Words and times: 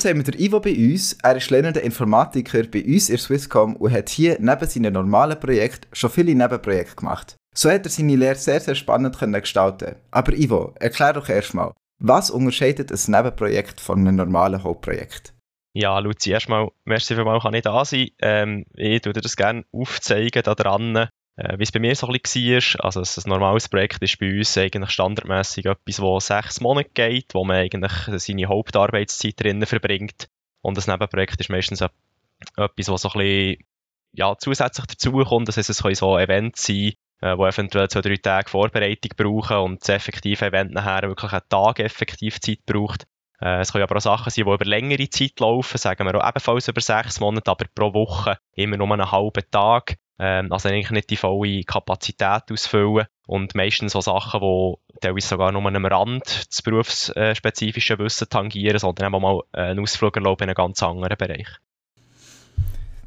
Heute 0.00 0.08
haben 0.08 0.24
wir 0.24 0.32
den 0.32 0.40
Ivo 0.40 0.60
bei 0.60 0.74
uns. 0.74 1.12
Er 1.22 1.36
ist 1.36 1.50
lernender 1.50 1.82
Informatiker 1.82 2.62
bei 2.62 2.82
uns 2.82 3.10
in 3.10 3.18
Swisscom 3.18 3.76
und 3.76 3.92
hat 3.92 4.08
hier 4.08 4.38
neben 4.40 4.66
seinem 4.66 4.94
normalen 4.94 5.38
Projekt 5.38 5.88
schon 5.92 6.08
viele 6.08 6.34
Nebenprojekte 6.34 6.96
gemacht. 6.96 7.36
So 7.54 7.70
hat 7.70 7.84
er 7.84 7.90
seine 7.90 8.16
Lehre 8.16 8.36
sehr, 8.36 8.60
sehr 8.60 8.74
spannend 8.74 9.18
gestalten 9.18 9.96
Aber 10.10 10.32
Ivo, 10.32 10.72
erklär 10.80 11.12
doch 11.12 11.28
erstmal, 11.28 11.74
was 11.98 12.30
unterscheidet 12.30 12.90
ein 12.90 13.12
Nebenprojekt 13.12 13.78
von 13.78 13.98
einem 13.98 14.16
normalen 14.16 14.62
Hauptprojekt? 14.62 15.34
Ja, 15.74 15.98
Luzi, 15.98 16.30
erstmal, 16.30 16.70
merci 16.86 17.14
für 17.14 17.26
mal, 17.26 17.38
kann 17.38 17.52
ich 17.52 17.60
da 17.60 17.84
sein. 17.84 18.08
Ähm, 18.22 18.64
ich 18.76 19.04
würde 19.04 19.20
das 19.20 19.36
gerne 19.36 19.66
aufzeigen 19.70 20.42
da 20.42 20.54
dran, 20.54 20.96
äh, 20.96 21.06
wie 21.36 21.62
es 21.62 21.72
bei 21.72 21.80
mir 21.80 21.94
so 21.94 22.06
ein 22.06 22.18
bisschen 22.20 22.54
war. 22.54 22.84
Also 22.84 23.00
ein 23.00 23.28
normales 23.30 23.68
Projekt 23.68 24.02
ist 24.02 24.18
bei 24.18 24.38
uns 24.38 24.58
eigentlich 24.58 24.90
standardmäßig 24.90 25.66
etwas, 25.66 25.96
das 25.96 26.26
sechs 26.26 26.60
Monate 26.60 26.90
geht, 26.92 27.34
wo 27.34 27.44
man 27.44 27.56
eigentlich 27.56 27.92
seine 28.22 28.46
Hauptarbeitszeit 28.46 29.40
drinnen 29.40 29.66
verbringt. 29.66 30.28
Und 30.60 30.76
das 30.76 30.86
Nebenprojekt 30.86 31.40
ist 31.40 31.48
meistens 31.48 31.80
etwas, 31.80 32.88
was 32.88 33.02
so 33.02 33.08
ein 33.10 33.18
bisschen 33.18 33.64
ja, 34.12 34.36
zusätzlich 34.36 34.86
dazukommt. 34.86 35.48
Das 35.48 35.56
heißt, 35.56 35.70
es 35.70 35.82
können 35.82 35.94
so 35.94 36.18
Events 36.18 36.66
sein, 36.66 36.92
äh, 37.20 37.36
die 37.36 37.42
eventuell 37.42 37.88
zwei, 37.88 38.00
drei 38.00 38.16
Tage 38.16 38.50
Vorbereitung 38.50 39.12
brauchen 39.16 39.56
und 39.58 39.80
das 39.80 39.88
effektive 39.90 40.46
Event 40.46 40.72
nachher 40.72 41.08
wirklich 41.08 41.32
einen 41.32 41.48
Tag 41.48 41.78
effektiv 41.80 42.40
Zeit 42.40 42.64
braucht. 42.66 43.06
Äh, 43.40 43.60
es 43.60 43.72
können 43.72 43.84
aber 43.84 43.96
auch 43.96 44.00
Sachen 44.00 44.30
sein, 44.30 44.44
die 44.44 44.50
über 44.50 44.64
längere 44.64 45.08
Zeit 45.08 45.38
laufen, 45.40 45.78
sagen 45.78 46.06
wir 46.06 46.14
auch 46.14 46.28
ebenfalls 46.28 46.68
über 46.68 46.80
sechs 46.80 47.20
Monate, 47.20 47.50
aber 47.50 47.66
pro 47.74 47.94
Woche 47.94 48.38
immer 48.54 48.76
nur 48.76 48.92
einen 48.92 49.10
halben 49.10 49.44
Tag. 49.50 49.96
Ähm, 50.22 50.52
also 50.52 50.68
eigentlich 50.68 50.90
nicht 50.90 51.08
die 51.08 51.16
volle 51.16 51.64
Kapazität 51.64 52.52
ausfüllen 52.52 53.06
und 53.26 53.54
meistens 53.54 53.92
so 53.92 54.02
Sachen, 54.02 54.40
die 54.40 54.74
teilweise 55.00 55.28
sogar 55.28 55.50
nur 55.50 55.64
am 55.64 55.86
Rand 55.86 56.50
des 56.52 56.60
berufsspezifischen 56.60 57.98
Wissen 57.98 58.28
tangieren, 58.28 58.78
sondern 58.78 59.14
eben 59.14 59.22
mal 59.22 59.40
einen 59.52 59.80
Ausflug 59.80 60.14
erlauben 60.16 60.42
in 60.42 60.50
einen 60.50 60.56
ganz 60.56 60.82
anderen 60.82 61.16
Bereich. 61.16 61.48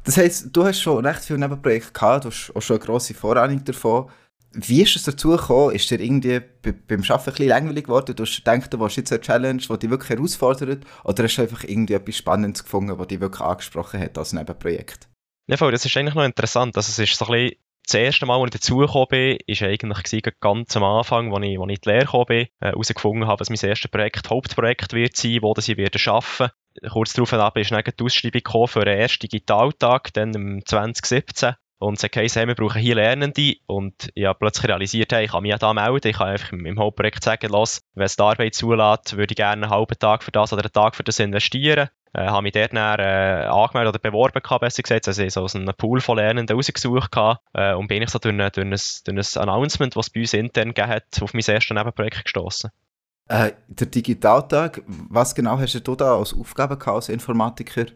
Das 0.02 0.16
heisst, 0.16 0.48
du 0.52 0.64
hast 0.64 0.80
schon 0.80 1.06
recht 1.06 1.24
viele 1.24 1.38
Nebenprojekte 1.38 1.92
gehabt, 1.92 2.24
du 2.24 2.30
hast 2.30 2.50
auch 2.52 2.60
schon 2.60 2.78
eine 2.78 2.84
grosse 2.84 3.14
Vorahnung 3.14 3.64
davon. 3.64 4.10
Wie 4.50 4.82
ist 4.82 4.96
es 4.96 5.04
dazu 5.04 5.30
gekommen? 5.30 5.74
Ist 5.74 5.90
dir 5.90 6.00
irgendwie 6.00 6.40
beim 6.62 7.02
Arbeiten 7.02 7.12
ein 7.12 7.24
bisschen 7.24 7.48
langweilig 7.48 7.84
geworden? 7.84 8.16
Du 8.16 8.24
hast 8.24 8.36
gedacht, 8.36 8.72
du 8.72 8.80
willst 8.80 8.96
jetzt 8.96 9.12
eine 9.12 9.20
Challenge, 9.20 9.62
die 9.62 9.78
dich 9.78 9.90
wirklich 9.90 10.10
herausfordert? 10.10 10.84
Oder 11.04 11.24
hast 11.24 11.36
du 11.36 11.42
einfach 11.42 11.62
irgendwie 11.64 11.94
etwas 11.94 12.16
Spannendes 12.16 12.64
gefunden, 12.64 12.98
das 12.98 13.06
dich 13.06 13.20
wirklich 13.20 13.40
angesprochen 13.40 14.00
hat 14.00 14.18
als 14.18 14.32
Nebenprojekt? 14.32 15.08
Ja, 15.46 15.56
voll, 15.56 15.72
das 15.72 15.84
ist 15.84 15.96
eigentlich 15.96 16.14
noch 16.14 16.24
interessant. 16.24 16.76
Also, 16.76 16.90
es 16.90 16.98
ist 16.98 17.18
so 17.18 17.26
ein 17.26 17.50
das 17.86 17.94
erste 17.94 18.24
Mal, 18.24 18.40
als 18.40 18.46
ich 18.46 18.60
dazugekommen 18.60 19.08
bin, 19.10 19.38
war 19.46 19.68
eigentlich 19.68 20.40
ganz 20.40 20.76
am 20.76 20.84
Anfang, 20.84 21.34
als 21.34 21.44
ich, 21.44 21.58
als 21.60 21.70
ich 21.70 21.76
in 21.76 21.80
die 21.82 21.88
Lehre 21.90 22.04
gekommen 22.06 22.26
bin, 22.28 22.48
herausgefunden 22.60 23.22
äh, 23.24 23.26
habe, 23.26 23.38
dass 23.38 23.50
mein 23.50 23.68
erstes 23.68 23.90
Projekt 23.90 24.30
Hauptprojekt 24.30 24.92
wird 24.94 25.16
sein, 25.16 25.42
wo 25.42 25.54
ich 25.56 25.76
werde 25.76 25.98
arbeiten 26.10 26.50
Kurz 26.90 27.12
darauf 27.12 27.56
ist 27.56 27.70
dann 27.70 27.84
die 27.84 28.04
Ausschreibung 28.04 28.66
für 28.68 28.84
den 28.84 28.98
ersten 28.98 29.20
Digitaltag, 29.20 30.12
dann 30.14 30.34
im 30.34 30.64
2017. 30.64 31.54
Und 31.78 31.98
sie 31.98 32.06
haben 32.06 32.22
gesagt, 32.22 32.48
wir 32.48 32.54
brauchen 32.54 32.80
hier 32.80 32.94
Lernende. 32.94 33.56
Und 33.66 34.10
ich 34.14 34.24
habe 34.24 34.38
plötzlich 34.38 34.68
realisiert, 34.68 35.12
hey, 35.12 35.26
ich 35.26 35.32
kann 35.32 35.42
mich 35.42 35.50
ja 35.50 35.58
da 35.58 35.74
melden. 35.74 36.08
Ich 36.08 36.16
kann 36.16 36.28
einfach 36.28 36.52
im 36.52 36.78
Hauptprojekt 36.78 37.22
sagen, 37.22 37.52
los, 37.52 37.82
wenn 37.94 38.06
es 38.06 38.16
die 38.16 38.22
Arbeit 38.22 38.54
zulässt, 38.54 39.16
würde 39.16 39.32
ich 39.32 39.36
gerne 39.36 39.64
einen 39.64 39.70
halben 39.70 39.98
Tag 39.98 40.22
für 40.22 40.32
das 40.32 40.54
oder 40.54 40.62
einen 40.62 40.72
Tag 40.72 40.96
für 40.96 41.04
das 41.04 41.20
investieren. 41.20 41.90
Äh, 42.14 42.26
habe 42.26 42.42
mich 42.42 42.52
dort 42.52 42.72
dann, 42.72 43.00
äh, 43.00 43.46
angemeldet 43.46 43.94
oder 43.94 43.98
beworben, 43.98 44.40
gehabt, 44.40 44.60
besser 44.60 44.82
gesagt. 44.82 45.08
Also 45.08 45.22
ich 45.22 45.32
so 45.32 45.42
aus 45.42 45.56
einem 45.56 45.74
Pool 45.76 46.00
von 46.00 46.16
Lernenden 46.16 46.56
rausgesucht 46.56 47.10
gehabt, 47.10 47.42
äh, 47.54 47.74
und 47.74 47.88
bin 47.88 48.02
ich 48.02 48.10
so 48.10 48.18
durch, 48.20 48.32
ein, 48.32 48.50
durch, 48.52 48.64
ein, 48.64 48.70
durch 48.70 49.36
ein 49.36 49.42
Announcement, 49.42 49.96
das 49.96 50.06
es 50.06 50.10
bei 50.10 50.20
uns 50.20 50.32
intern 50.32 50.68
gegeben 50.68 50.88
hat, 50.88 51.20
auf 51.20 51.34
mein 51.34 51.42
erstes 51.46 51.74
Nebenprojekt 51.74 52.24
gestoßen. 52.24 52.70
Äh, 53.28 53.52
der 53.68 53.86
Digitaltag, 53.88 54.82
was 54.86 55.34
genau 55.34 55.58
hast 55.58 55.74
du 55.74 55.96
da 55.96 56.16
als 56.16 56.34
Aufgabe 56.34 56.76
gehabt, 56.76 56.96
als 56.96 57.08
Informatiker? 57.08 57.86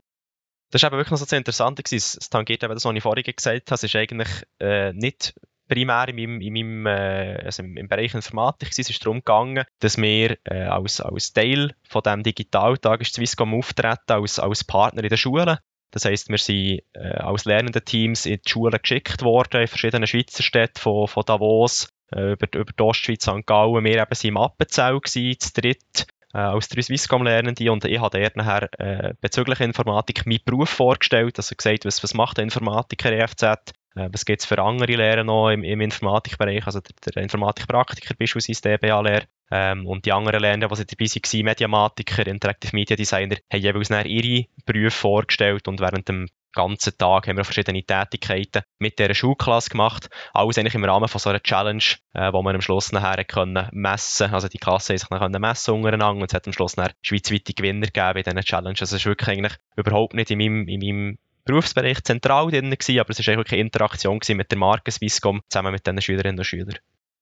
Das 0.70 0.82
war 0.82 0.88
eben 0.88 0.98
wirklich 0.98 1.20
noch 1.20 1.26
so 1.26 1.36
interessant. 1.36 1.80
Es 1.92 2.18
tangiert 2.30 2.62
eben 2.62 2.74
das, 2.74 2.84
was 2.84 2.94
ich 2.94 3.02
vorhin 3.02 3.24
gesagt 3.24 3.70
habe. 3.70 3.74
Es 3.74 3.82
ist 3.84 3.94
eigentlich 3.94 4.28
äh, 4.58 4.92
nicht 4.92 5.34
primär 5.68 6.08
in 6.08 6.16
meinem, 6.16 6.40
in 6.40 6.52
meinem 6.52 6.86
äh, 6.86 7.42
also 7.44 7.62
im, 7.62 7.88
Bereich 7.88 8.14
Informatik 8.14 8.70
Es 8.70 8.78
ist 8.78 9.04
darum 9.04 9.18
gegangen, 9.18 9.64
dass 9.80 9.96
wir 9.98 10.38
äh, 10.44 10.62
als, 10.62 11.00
als 11.00 11.32
Teil 11.32 11.74
von 11.88 12.02
diesem 12.02 12.22
Digitaltag 12.22 13.04
Swisscom 13.04 13.54
auftreten 13.54 14.12
als, 14.12 14.38
als 14.38 14.64
Partner 14.64 15.02
in 15.02 15.08
den 15.08 15.18
Schulen. 15.18 15.58
Das 15.90 16.04
heisst, 16.04 16.28
wir 16.28 16.38
sind 16.38 16.82
äh, 16.92 17.14
als 17.18 17.44
lernende 17.44 17.82
Teams 17.82 18.26
in 18.26 18.40
die 18.44 18.50
Schulen 18.50 18.78
geschickt 18.80 19.22
worden, 19.22 19.62
in 19.62 19.68
verschiedenen 19.68 20.06
Schweizer 20.06 20.42
Städten, 20.42 20.78
von, 20.78 21.08
von 21.08 21.24
Davos 21.24 21.88
äh, 22.12 22.32
über, 22.32 22.46
über 22.54 22.72
die 22.72 22.82
Ostschweiz, 22.82 23.22
St. 23.22 23.46
Gallen. 23.46 23.84
Wir 23.84 24.06
sind 24.12 24.28
im 24.28 24.36
Appenzell 24.36 25.00
gewesen, 25.00 25.40
zu 25.40 25.52
dritt, 25.60 26.06
äh, 26.34 26.38
als 26.38 26.68
drei 26.68 26.82
Swisscom-Lernende 26.82 27.72
und 27.72 27.84
ich 27.84 28.00
habe 28.00 28.20
dort 28.20 28.36
nachher 28.36 28.68
äh, 28.78 29.14
bezüglich 29.20 29.60
Informatik 29.60 30.26
meinen 30.26 30.40
Beruf 30.44 30.68
vorgestellt, 30.68 31.38
also 31.38 31.54
gesagt, 31.54 31.86
was, 31.86 32.02
was 32.02 32.14
macht 32.14 32.36
der 32.36 32.44
Informatiker 32.44 33.12
EFZ, 33.12 33.72
was 33.94 34.24
gibt 34.24 34.40
es 34.42 34.46
für 34.46 34.62
andere 34.62 34.94
Lehren 34.94 35.26
noch 35.26 35.50
im, 35.50 35.64
im 35.64 35.80
Informatikbereich, 35.80 36.66
also 36.66 36.80
der, 36.80 37.12
der 37.12 37.22
Informatikpraktiker 37.22 38.14
beispielsweise, 38.14 38.62
DBA-Lehre, 38.62 39.26
ähm, 39.50 39.86
und 39.86 40.04
die 40.04 40.12
anderen 40.12 40.40
Lernenden, 40.40 40.68
die 40.68 40.84
dabei 40.84 41.06
waren, 41.06 41.44
Mediamatiker, 41.44 42.26
Interactive 42.26 42.76
Media 42.76 42.96
Designer, 42.96 43.36
haben 43.50 43.60
jeweils 43.60 43.90
ihre 43.90 44.46
Berufe 44.66 44.90
vorgestellt 44.90 45.68
und 45.68 45.80
während 45.80 46.08
dem 46.08 46.28
ganzen 46.52 46.96
Tag 46.96 47.28
haben 47.28 47.36
wir 47.36 47.44
verschiedene 47.44 47.84
Tätigkeiten 47.84 48.62
mit 48.78 48.98
dieser 48.98 49.14
Schulklasse 49.14 49.70
gemacht. 49.70 50.08
Alles 50.32 50.58
eigentlich 50.58 50.74
im 50.74 50.84
Rahmen 50.84 51.08
von 51.08 51.20
so 51.20 51.30
einer 51.30 51.42
Challenge, 51.42 51.84
äh, 52.14 52.32
wo 52.32 52.42
wir 52.42 52.54
am 52.54 52.60
Schluss 52.60 52.90
nachher 52.90 53.24
können 53.24 53.68
messen 53.72 54.32
Also 54.32 54.48
die 54.48 54.58
Klasse 54.58 54.94
hat 54.94 55.00
sich 55.00 55.08
dann 55.08 55.20
können 55.20 55.40
messen 55.40 55.74
untereinander 55.74 56.22
und 56.22 56.30
es 56.30 56.34
hat 56.34 56.46
am 56.46 56.52
Schluss 56.52 56.74
dann 56.74 56.90
schweizweite 57.02 57.52
Gewinner 57.52 57.86
gegeben 57.86 58.18
in 58.18 58.24
diesen 58.24 58.40
Challenge. 58.40 58.76
Also 58.80 58.96
es 58.96 59.04
war 59.04 59.10
wirklich 59.10 59.28
eigentlich 59.28 59.56
überhaupt 59.76 60.14
nicht 60.14 60.30
in 60.30 60.38
meinem, 60.38 60.68
in 60.68 60.80
meinem 60.80 61.18
Berufsbereich 61.48 62.04
zentral 62.04 62.50
drin 62.50 62.70
gewesen, 62.70 63.00
aber 63.00 63.10
es 63.10 63.26
war 63.26 63.34
eigentlich 63.34 63.52
eine 63.52 63.62
Interaktion 63.62 64.20
mit 64.28 64.50
der 64.50 64.58
Marke 64.58 64.92
Swisscom 64.92 65.40
zusammen 65.48 65.72
mit 65.72 65.86
den 65.86 66.00
Schülerinnen 66.00 66.38
und 66.38 66.44
Schülern. 66.44 66.76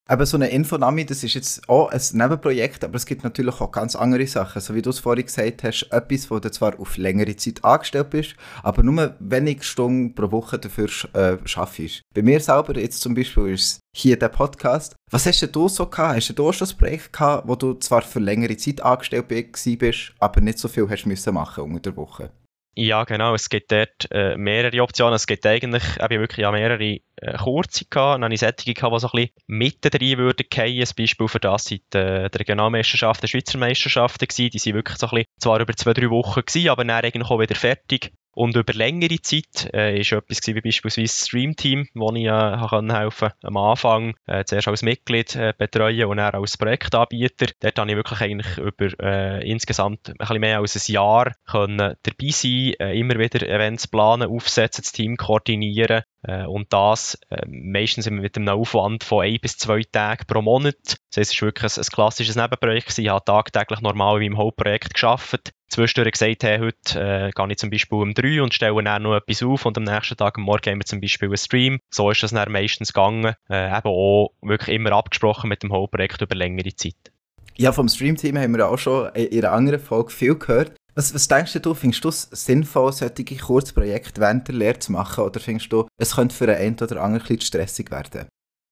Aber 0.08 0.24
so 0.24 0.36
eine 0.36 0.48
Infonami, 0.48 1.04
das 1.04 1.24
ist 1.24 1.34
jetzt 1.34 1.68
auch 1.68 1.90
ein 1.90 2.00
Nebenprojekt, 2.12 2.84
aber 2.84 2.94
es 2.94 3.06
gibt 3.06 3.24
natürlich 3.24 3.60
auch 3.60 3.72
ganz 3.72 3.96
andere 3.96 4.26
Sachen. 4.28 4.62
So 4.62 4.74
wie 4.76 4.82
du 4.82 4.90
es 4.90 5.00
vorhin 5.00 5.26
gesagt 5.26 5.64
hast, 5.64 5.88
etwas, 5.90 6.30
wo 6.30 6.38
du 6.38 6.48
zwar 6.50 6.78
auf 6.78 6.96
längere 6.96 7.34
Zeit 7.34 7.64
angestellt 7.64 8.10
bist, 8.10 8.36
aber 8.62 8.84
nur 8.84 9.16
wenige 9.18 9.64
Stunden 9.64 10.14
pro 10.14 10.30
Woche 10.30 10.60
dafür 10.60 10.88
äh, 11.12 11.38
schaffst. 11.44 12.02
Bei 12.14 12.22
mir 12.22 12.38
selber 12.38 12.78
jetzt 12.78 13.00
zum 13.00 13.14
Beispiel 13.16 13.48
ist 13.48 13.80
hier 13.96 14.16
der 14.16 14.28
Podcast. 14.28 14.94
Was 15.10 15.26
hast 15.26 15.42
du 15.54 15.68
so 15.68 15.86
gehabt? 15.86 16.16
Hast 16.16 16.28
du 16.28 16.32
da 16.34 16.52
schon 16.52 16.68
ein 16.68 16.78
Projekt 16.78 17.12
gehabt, 17.12 17.48
wo 17.48 17.56
du 17.56 17.74
zwar 17.74 18.02
für 18.02 18.20
längere 18.20 18.56
Zeit 18.56 18.80
angestellt 18.82 19.26
bist, 19.26 20.12
aber 20.20 20.40
nicht 20.40 20.58
so 20.58 20.68
viel 20.68 20.88
hast 20.88 21.06
müssen 21.06 21.34
machen 21.34 21.64
unter 21.64 21.80
der 21.80 21.96
Woche? 21.96 22.30
Ja, 22.78 23.04
genau. 23.04 23.34
Es 23.34 23.48
gibt 23.48 23.72
dort 23.72 24.06
äh, 24.10 24.36
mehrere 24.36 24.82
Optionen. 24.82 25.14
Es 25.14 25.26
gibt 25.26 25.46
eigentlich 25.46 25.82
eben 25.98 26.20
wirklich 26.20 26.42
ja 26.42 26.52
mehrere 26.52 26.98
äh, 27.16 27.38
kurze 27.38 27.86
gehabt. 27.86 28.16
Dann 28.16 28.24
habe 28.24 28.34
ich 28.34 28.40
solche 28.40 28.54
die 28.56 28.74
so 28.74 28.86
ein 28.86 29.00
bisschen 29.00 29.30
mittendrin 29.46 30.18
würden 30.18 30.46
fallen. 30.52 30.80
Ein 30.80 30.88
Beispiel 30.94 31.28
für 31.28 31.40
das 31.40 31.64
sind 31.64 31.94
äh, 31.94 32.28
die 32.28 32.36
Regionalmeisterschaften, 32.36 33.26
die 33.26 33.30
Schweizer 33.30 33.56
Meisterschaften 33.56 34.26
gewesen. 34.28 34.50
Die 34.50 34.58
sind 34.58 34.74
wirklich 34.74 34.98
so 34.98 35.06
ein 35.06 35.10
bisschen, 35.10 35.26
zwar 35.38 35.60
über 35.60 35.74
zwei, 35.74 35.94
drei 35.94 36.10
Wochen 36.10 36.42
gewesen, 36.44 36.68
aber 36.68 36.84
dann 36.84 37.02
eigentlich 37.02 37.30
auch 37.30 37.40
wieder 37.40 37.54
fertig. 37.54 38.12
Und 38.36 38.54
über 38.54 38.74
längere 38.74 39.22
Zeit 39.22 39.72
äh, 39.72 39.98
ist 39.98 40.12
etwas 40.12 40.46
wie 40.46 40.60
beispielsweise 40.60 41.06
das 41.06 41.26
Streamteam, 41.26 41.88
wo 41.94 42.12
ich 42.12 42.26
äh, 42.26 42.92
helfen 42.92 43.30
am 43.42 43.56
Anfang 43.56 44.14
äh, 44.26 44.44
zuerst 44.44 44.68
als 44.68 44.82
Mitglied 44.82 45.34
äh, 45.36 45.54
betreuen 45.56 46.04
und 46.04 46.18
dann 46.18 46.34
als 46.34 46.58
Projektanbieter. 46.58 47.46
Dort 47.60 47.78
habe 47.78 47.90
ich 47.90 47.96
wirklich 47.96 48.20
eigentlich 48.20 48.58
über 48.58 48.88
äh, 49.00 49.50
insgesamt 49.50 50.10
ein 50.10 50.16
bisschen 50.18 50.40
mehr 50.40 50.58
als 50.58 50.76
ein 50.76 50.92
Jahr 50.92 51.32
können 51.46 51.96
dabei 52.02 52.28
sein, 52.28 52.74
äh, 52.78 52.98
immer 52.98 53.18
wieder 53.18 53.40
Events 53.48 53.88
planen, 53.88 54.28
aufsetzen, 54.28 54.82
das 54.82 54.92
Team 54.92 55.16
koordinieren 55.16 56.02
äh, 56.22 56.44
und 56.44 56.70
das 56.74 57.18
äh, 57.30 57.40
meistens 57.48 58.10
mit 58.10 58.36
einem 58.36 58.50
Aufwand 58.50 59.02
von 59.02 59.24
ein 59.24 59.38
bis 59.40 59.56
zwei 59.56 59.80
Tagen 59.90 60.26
pro 60.26 60.42
Monat. 60.42 60.76
Das 60.84 61.16
heißt, 61.16 61.32
es 61.32 61.40
war 61.40 61.46
wirklich 61.48 61.74
ein, 61.74 61.82
ein 61.82 61.86
klassisches 61.86 62.36
Nebenprojekt. 62.36 62.98
Ich 62.98 63.08
habe 63.08 63.24
tagtäglich 63.24 63.80
normal 63.80 64.22
in 64.22 64.32
meinem 64.32 64.38
Hauptprojekt 64.42 64.92
geschafft 64.92 65.54
zwischendurch 65.68 66.12
gesagt, 66.12 66.42
hey, 66.42 66.58
heute 66.58 67.00
äh, 67.00 67.30
gehe 67.30 67.50
ich 67.50 67.58
zum 67.58 67.70
Beispiel 67.70 67.98
um 67.98 68.14
drei 68.14 68.42
und 68.42 68.54
stelle 68.54 68.82
dann 68.82 69.02
noch 69.02 69.16
etwas 69.16 69.42
auf 69.42 69.66
und 69.66 69.76
am 69.78 69.84
nächsten 69.84 70.16
Tag 70.16 70.38
am 70.38 70.44
Morgen 70.44 70.70
haben 70.70 70.78
wir 70.78 70.86
zum 70.86 71.00
Beispiel 71.00 71.28
einen 71.28 71.36
Stream. 71.36 71.80
So 71.90 72.10
ist 72.10 72.22
das 72.22 72.32
dann 72.32 72.52
meistens 72.52 72.92
gegangen. 72.92 73.34
Äh, 73.48 73.66
eben 73.66 73.88
auch 73.88 74.32
wirklich 74.42 74.76
immer 74.76 74.92
abgesprochen 74.92 75.48
mit 75.48 75.62
dem 75.62 75.72
Hauptprojekt 75.72 76.20
über 76.22 76.34
längere 76.34 76.74
Zeit. 76.74 77.12
Ja, 77.56 77.72
vom 77.72 77.88
Stream-Team 77.88 78.36
haben 78.38 78.56
wir 78.56 78.68
auch 78.68 78.78
schon 78.78 79.08
in 79.14 79.44
einer 79.44 79.52
anderen 79.52 79.80
Folge 79.80 80.10
viel 80.10 80.36
gehört. 80.36 80.72
Was, 80.94 81.12
was 81.14 81.28
denkst 81.28 81.58
du, 81.60 81.74
findest 81.74 82.04
du 82.04 82.08
es 82.08 82.22
sinnvoll, 82.30 82.92
solche 82.92 83.24
Kurzprojekte 83.24 84.20
während 84.20 84.48
der 84.48 84.54
Lehre 84.54 84.78
zu 84.78 84.92
machen 84.92 85.24
oder 85.24 85.40
findest 85.40 85.72
du, 85.72 85.86
es 85.98 86.16
könnte 86.16 86.34
für 86.34 86.54
einen 86.54 86.74
oder 86.74 87.02
anderen 87.02 87.22
ein 87.22 87.28
bisschen 87.28 87.40
stressig 87.40 87.90
werden? 87.90 88.28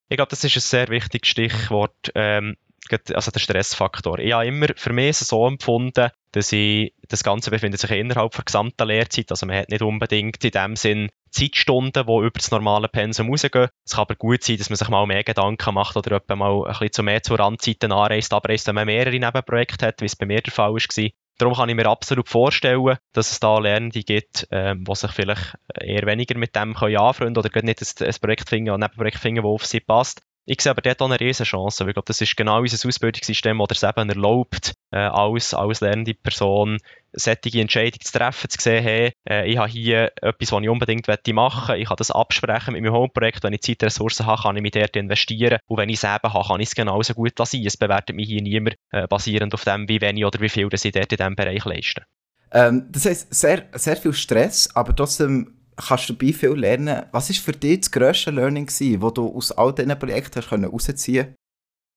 Ich 0.08 0.17
glaube, 0.17 0.31
das 0.31 0.44
ist 0.44 0.56
ein 0.56 0.61
sehr 0.61 0.88
wichtiges 0.88 1.29
Stichwort. 1.29 2.12
Ähm, 2.14 2.56
also 2.93 3.31
der 3.31 3.41
Stressfaktor. 3.41 4.19
Ich 4.19 4.33
habe 4.33 4.47
immer 4.47 4.67
für 4.77 4.93
mich 4.93 5.17
so 5.17 5.47
empfunden, 5.47 6.11
dass 6.33 6.53
ich, 6.53 6.95
das 7.09 7.23
Ganze 7.23 7.51
befindet 7.51 7.81
sich 7.81 7.91
innerhalb 7.91 8.33
der 8.33 8.45
gesamten 8.45 8.89
Lehrzeit. 8.89 9.31
Also 9.31 9.47
man 9.47 9.57
hat 9.57 9.71
nicht 9.71 9.83
unbedingt 9.83 10.45
in 10.45 10.51
dem 10.51 10.77
Sinn 10.77 11.11
Zeitstunden, 11.31 12.07
die 12.07 12.13
über 12.13 12.31
das 12.31 12.51
normale 12.51 12.89
Pensum 12.89 13.29
rausgehen. 13.29 13.69
Es 13.85 13.93
kann 13.93 14.03
aber 14.03 14.15
gut 14.15 14.45
sein, 14.45 14.57
dass 14.57 14.71
man 14.71 14.77
sich 14.77 14.89
mal 14.89 15.07
mehr 15.07 15.25
Gedanken 15.25 15.75
macht 15.75 15.97
oder 15.97 16.23
mal 16.37 16.65
ein 16.65 16.73
bisschen 16.73 16.93
zu 16.93 17.03
mehr 17.03 17.23
zu 17.23 17.35
Randzeiten 17.35 17.93
anreist, 17.93 18.33
abreist, 18.33 18.67
wenn 18.69 18.77
man 18.77 18.87
mehrere 18.87 19.19
Nebenprojekte 19.19 19.87
hat, 19.87 20.01
wie 20.01 20.07
es 20.07 20.17
bei 20.17 20.27
mir 20.27 20.41
der 20.41 20.53
Fall 20.53 20.73
war. 20.73 21.11
Darum 21.39 21.55
kann 21.55 21.69
ich 21.69 21.75
mir 21.75 21.87
absolut 21.87 22.29
vorstellen, 22.29 22.97
dass 23.13 23.33
es 23.33 23.41
da 23.41 23.59
Lernende 23.59 24.03
gibt, 24.05 24.47
ähm, 24.53 24.85
die 24.85 24.95
sich 24.95 25.11
vielleicht 25.11 25.55
eher 25.81 26.07
weniger 26.07 26.39
mit 26.39 26.55
dem 26.55 26.75
können 26.75 26.97
anfreunden 26.97 27.45
oder 27.45 27.63
nicht 27.63 27.83
ein, 27.83 28.07
ein 28.07 28.15
Projekt 28.21 28.49
finden, 28.49 28.71
ein 28.71 28.81
Nebenprojekt 28.81 29.19
finden, 29.19 29.43
das 29.43 29.51
auf 29.51 29.67
sie 29.67 29.81
passt. 29.81 30.23
Ich 30.46 30.61
sehe 30.61 30.70
aber 30.70 30.82
dort 30.82 31.00
auch 31.00 31.06
eine 31.06 31.19
riesen 31.19 31.46
Chance, 31.46 31.81
weil 31.81 31.91
ich 31.91 31.94
glaube, 31.94 32.06
das 32.06 32.20
ist 32.20 32.37
genau 32.37 32.61
unser 32.61 32.87
Ausbildungssystem, 32.87 33.58
das 33.67 33.82
es 33.82 33.88
eben 33.88 34.11
erlaubt, 34.11 34.75
äh, 34.91 34.99
als, 34.99 35.55
als 35.55 35.81
lernende 35.81 36.12
Person 36.14 36.79
solche 37.12 37.61
Entscheidungen 37.61 38.00
zu 38.00 38.12
treffen, 38.12 38.50
zu 38.50 38.61
sehen, 38.61 38.82
hey, 38.82 39.12
äh, 39.29 39.50
ich 39.50 39.56
habe 39.56 39.70
hier 39.70 40.12
etwas, 40.20 40.52
was 40.52 40.62
ich 40.62 40.69
unbedingt 40.69 41.06
machen 41.08 41.35
möchte, 41.35 41.76
ich 41.76 41.88
kann 41.88 41.96
das 41.96 42.11
absprechen 42.11 42.73
mit 42.73 42.82
meinem 42.82 42.93
Homeprojekt, 42.93 43.43
wenn 43.43 43.55
ich 43.55 43.62
Zeitressourcen 43.62 44.26
habe, 44.26 44.43
kann 44.43 44.56
ich 44.56 44.62
mich 44.62 44.73
dort 44.73 44.96
investieren 44.96 45.58
und 45.67 45.79
wenn 45.79 45.88
ich 45.88 45.96
es 45.96 46.05
eben 46.05 46.32
habe, 46.32 46.49
kann 46.49 46.61
ich 46.61 46.69
es 46.69 46.75
genauso 46.75 47.14
gut 47.14 47.38
lassen. 47.38 47.64
Es 47.64 47.76
bewertet 47.76 48.14
mich 48.14 48.29
hier 48.29 48.43
niemand 48.43 48.76
äh, 48.90 49.06
basierend 49.06 49.55
auf 49.55 49.64
dem, 49.64 49.88
wie 49.88 50.00
wenig 50.00 50.25
oder 50.26 50.40
wie 50.40 50.49
viel 50.49 50.69
das 50.69 50.85
ich 50.85 50.93
dort 50.93 51.12
in 51.12 51.17
diesem 51.17 51.37
Bereich 51.37 51.64
leiste. 51.64 52.05
Ähm, 52.52 52.88
das 52.90 53.06
heisst, 53.06 53.35
sehr, 53.35 53.64
sehr 53.73 53.97
viel 53.97 54.12
Stress, 54.12 54.69
aber 54.75 54.94
trotzdem 54.94 55.55
kannst 55.76 56.09
du 56.09 56.15
dabei 56.15 56.32
viel 56.32 56.53
lernen. 56.53 57.06
Was 57.12 57.29
war 57.29 57.37
für 57.37 57.53
dich 57.53 57.81
das 57.81 57.91
grösste 57.91 58.31
Learning, 58.31 58.67
das 58.67 58.79
du 59.15 59.35
aus 59.35 59.53
all 59.53 59.75
diesen 59.75 59.99
Projekten 59.99 60.41
hast 60.41 60.50
herausziehen 60.50 61.35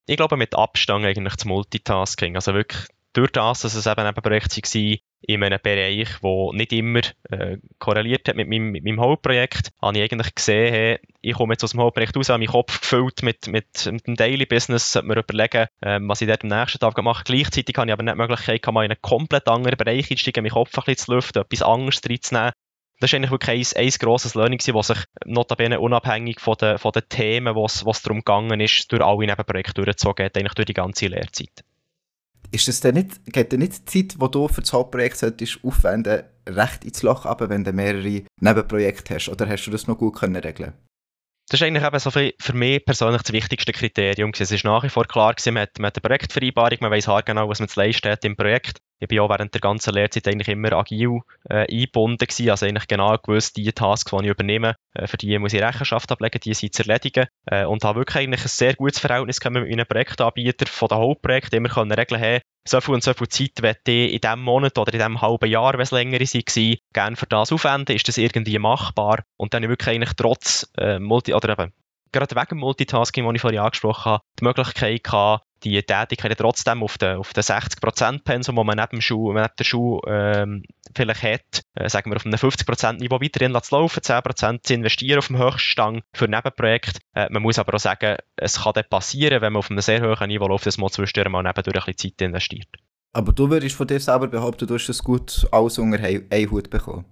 Ich 0.08 0.18
glaube, 0.18 0.38
mit 0.38 0.56
Abstand 0.56 1.06
eigentlich 1.06 1.36
das 1.36 1.46
Multitasking. 1.46 2.36
Also 2.36 2.54
wirklich 2.54 2.88
durch 3.18 3.32
das, 3.32 3.62
dass 3.62 3.74
es 3.74 3.88
eben 3.88 4.02
ein 4.02 4.14
Projekt 4.14 4.56
war 4.56 4.98
in 5.22 5.44
einem 5.44 5.60
Bereich, 5.62 6.10
der 6.22 6.54
nicht 6.54 6.72
immer 6.72 7.02
äh, 7.32 7.58
korreliert 7.80 8.28
hat 8.28 8.36
mit 8.36 8.48
meinem, 8.48 8.70
mit 8.70 8.84
meinem 8.84 9.02
Hauptprojekt, 9.02 9.72
habe 9.82 9.98
ich 9.98 10.04
eigentlich 10.04 10.36
gesehen, 10.36 10.72
hey, 10.72 11.00
ich 11.22 11.34
komme 11.34 11.54
jetzt 11.54 11.64
aus 11.64 11.72
dem 11.72 11.80
Hauptprojekt 11.80 12.16
raus, 12.16 12.30
habe 12.30 12.38
meinen 12.38 12.52
Kopf 12.52 12.80
gefüllt 12.80 13.24
mit, 13.24 13.48
mit, 13.48 13.86
mit 13.92 14.06
dem 14.06 14.16
Daily 14.16 14.46
Business, 14.46 14.92
sollte 14.92 15.08
mir 15.08 15.18
überlegen, 15.18 15.66
äh, 15.82 16.00
was 16.04 16.22
ich 16.22 16.28
dort 16.28 16.44
am 16.44 16.50
nächsten 16.50 16.78
Tag 16.78 17.02
mache. 17.02 17.24
Gleichzeitig 17.24 17.76
habe 17.76 17.88
ich 17.88 17.94
aber 17.94 18.04
nicht 18.04 18.14
die 18.14 18.20
Möglichkeit, 18.20 18.68
mal 18.68 18.86
in 18.86 18.92
einen 18.92 19.02
komplett 19.02 19.48
anderen 19.48 19.78
Bereich 19.78 20.12
einsteigen, 20.12 20.44
meinen 20.44 20.54
Kopf 20.54 20.78
ein 20.78 20.84
bisschen 20.86 21.06
zu 21.06 21.16
lüften, 21.16 21.42
etwas 21.42 21.64
anderes 21.64 22.02
reinzunehmen 22.08 22.52
das 23.00 23.12
ist 23.12 23.16
eigentlich 23.16 23.32
wirklich 23.32 23.76
ein, 23.78 23.84
ein 23.86 23.92
grosses 24.00 24.36
Learning, 24.36 24.60
das 24.60 24.88
sich 24.88 24.98
notabene 25.26 25.80
unabhängig 25.80 26.40
von 26.40 26.56
den, 26.60 26.78
von 26.78 26.92
den 26.92 27.08
Themen, 27.10 27.56
was 27.56 27.84
es 27.86 28.02
darum 28.02 28.20
gegangen 28.20 28.60
ist, 28.60 28.92
durch 28.92 29.04
alle 29.04 29.26
Nebenprojekte 29.26 29.74
durchgezogen 29.74 30.26
hat, 30.26 30.38
eigentlich 30.38 30.54
durch 30.54 30.66
die 30.66 30.74
ganze 30.74 31.08
Lehrzeit. 31.08 31.64
Ist 32.52 32.68
das 32.68 32.80
denn 32.80 32.96
nicht, 32.96 33.26
geht 33.26 33.52
denn 33.52 33.60
nicht 33.60 33.94
die 33.94 34.08
Zeit, 34.08 34.22
die 34.22 34.32
du 34.32 34.48
für 34.48 34.62
das 34.62 34.74
Hauptprojekt 34.74 35.18
solltest 35.18 35.60
aufwenden, 35.64 36.24
recht 36.48 36.86
ins 36.86 37.04
Loch 37.04 37.26
ab, 37.26 37.42
wenn 37.42 37.64
du 37.64 37.74
mehrere 37.74 38.24
Nebenprojekte 38.40 39.16
hast? 39.16 39.30
Oder 39.30 39.48
hast 39.50 39.66
du 39.66 39.72
das 39.72 39.88
noch 39.88 39.98
gut 39.98 40.16
können 40.16 40.38
regeln 40.38 40.74
das 41.50 41.62
ist 41.62 41.66
eigentlich 41.66 41.86
eben 41.86 42.00
so 42.00 42.12
für 42.12 42.54
mich 42.54 42.84
persönlich 42.84 43.22
das 43.22 43.32
wichtigste 43.32 43.72
Kriterium. 43.72 44.32
Es 44.38 44.52
ist 44.52 44.66
nach 44.66 44.84
wie 44.84 44.90
vor 44.90 45.06
klar, 45.06 45.34
gewesen, 45.34 45.54
man, 45.54 45.64
hat, 45.64 45.80
man 45.80 45.88
hat 45.88 45.96
eine 45.96 46.02
Projektvereinbarung, 46.02 46.80
man 46.82 46.92
weiß 46.92 47.08
genau, 47.26 47.48
was 47.48 47.60
man 47.60 47.70
zu 47.70 47.80
leisten 47.80 48.12
hat 48.12 48.26
im 48.26 48.36
Projekt. 48.36 48.80
Ich 49.00 49.08
bin 49.08 49.20
auch 49.20 49.30
während 49.30 49.54
der 49.54 49.62
ganzen 49.62 49.94
Lehrzeit 49.94 50.28
eigentlich 50.28 50.48
immer 50.48 50.74
agil 50.74 51.22
äh, 51.50 51.72
eingebunden 51.72 52.26
gewesen, 52.28 52.50
also 52.50 52.66
eigentlich 52.66 52.88
genau 52.88 53.16
gewusst, 53.18 53.58
die 53.58 53.72
Tasks, 53.72 54.12
die 54.12 54.26
ich 54.26 54.32
übernehme, 54.32 54.76
äh, 54.94 55.08
für 55.08 55.18
die 55.18 55.38
muss 55.38 55.54
ich 55.54 55.62
Rechenschaft 55.62 56.12
ablegen, 56.12 56.40
die 56.40 56.54
sind 56.54 56.74
zu 56.74 56.84
erledigen 56.84 57.28
äh, 57.46 57.66
und 57.66 57.84
habe 57.84 58.00
wirklich 58.00 58.24
eigentlich 58.24 58.46
ein 58.46 58.50
sehr 58.50 58.74
gutes 58.76 59.00
Verhältnis 59.00 59.40
mit 59.44 59.54
meinen 59.54 59.86
Projektanbietern 59.86 60.68
von 60.68 60.88
den 60.88 60.98
Hauptprojekten 60.98 61.58
immer 61.58 61.70
können 61.70 61.92
regeln, 61.92 62.20
hey, 62.20 62.42
so 62.68 62.82
viel 62.82 62.96
und 62.96 63.04
so 63.04 63.14
viel 63.14 63.28
Zeit 63.30 63.62
werde 63.62 63.80
ich 63.86 64.14
in 64.14 64.20
diesem 64.20 64.42
Monat 64.42 64.78
oder 64.78 64.94
in 64.94 65.00
diesem 65.00 65.22
halben 65.22 65.50
Jahr, 65.50 65.74
wenn 65.74 65.82
es 65.82 65.92
länger 65.92 66.20
war, 66.20 66.76
gerne 66.94 67.16
für 67.16 67.28
das 67.28 67.52
aufwenden. 67.52 67.96
Ist 67.96 68.08
das 68.08 68.18
irgendwie 68.18 68.60
machbar? 68.60 69.24
Und 69.38 69.54
dann 69.54 69.68
wirklich 69.70 69.96
eigentlich 69.96 70.14
trotz 70.18 70.70
äh, 70.78 71.00
Multi- 71.00 71.34
oder 71.34 71.50
eben 71.58 71.72
gerade 72.12 72.36
wegen 72.36 72.60
Multitasking, 72.60 73.26
das 73.26 73.36
ich 73.36 73.42
vorhin 73.42 73.60
angesprochen 73.60 74.12
habe, 74.12 74.24
die 74.40 74.44
Möglichkeit 74.44 75.04
gehabt, 75.04 75.44
die 75.64 75.82
Tätigkeit 75.82 76.38
trotzdem 76.38 76.84
auf 76.84 76.98
den, 76.98 77.18
auf 77.18 77.34
den 77.34 77.44
60%-Pensum, 77.44 78.58
wo 78.58 78.64
man 78.64 78.78
neben, 78.78 78.90
dem 78.92 79.02
Schuh, 79.02 79.34
neben 79.34 79.48
der 79.58 79.64
Schuh 79.64 80.00
ähm, 80.08 80.64
vielleicht 80.96 81.24
hat, 81.24 81.62
äh, 81.76 81.90
sagen 81.90 82.12
wir 82.12 82.16
auf 82.16 82.26
einem 82.26 82.36
50%-Niveau 82.36 83.22
weiterhin 83.22 83.58
zu 83.62 83.76
laufen, 83.76 84.00
10% 84.00 84.64
zu 84.64 84.74
investieren 84.74 85.20
auf 85.20 85.28
dem 85.28 85.38
Höchststand 85.38 86.04
für 86.14 86.26
ein 86.26 86.32
Nebenprojekt. 86.32 87.00
Äh, 87.14 87.28
man 87.32 87.42
muss 87.42 87.60
aber 87.60 87.76
auch 87.76 87.80
sagen, 87.80 88.18
es 88.36 88.64
kann 88.64 88.74
dann 88.74 88.86
passieren, 88.90 89.42
wenn 89.42 89.54
man 89.54 89.60
auf 89.60 89.72
einem 89.72 89.82
sehr 89.82 90.02
hohen 90.02 90.28
Niveau 90.28 90.48
läuft, 90.48 90.66
dass 90.66 90.78
man 90.78 90.90
zwischendurch 90.90 91.32
mal 91.32 91.44
nebendurch 91.44 91.88
ein 91.88 91.94
bisschen 91.94 92.12
Zeit 92.18 92.22
investiert. 92.22 92.68
Aber 93.14 93.34
du 93.34 93.50
würdest 93.50 93.76
von 93.76 93.88
dir 93.88 94.00
selber 94.00 94.28
behaupten, 94.28 94.68
du 94.68 94.76
hast 94.76 94.88
das 94.88 95.04
gut 95.04 95.48
alles 95.52 95.78
unter 95.78 96.04
einen 96.04 96.52
Hut 96.52 96.70
bekommen? 96.70 97.06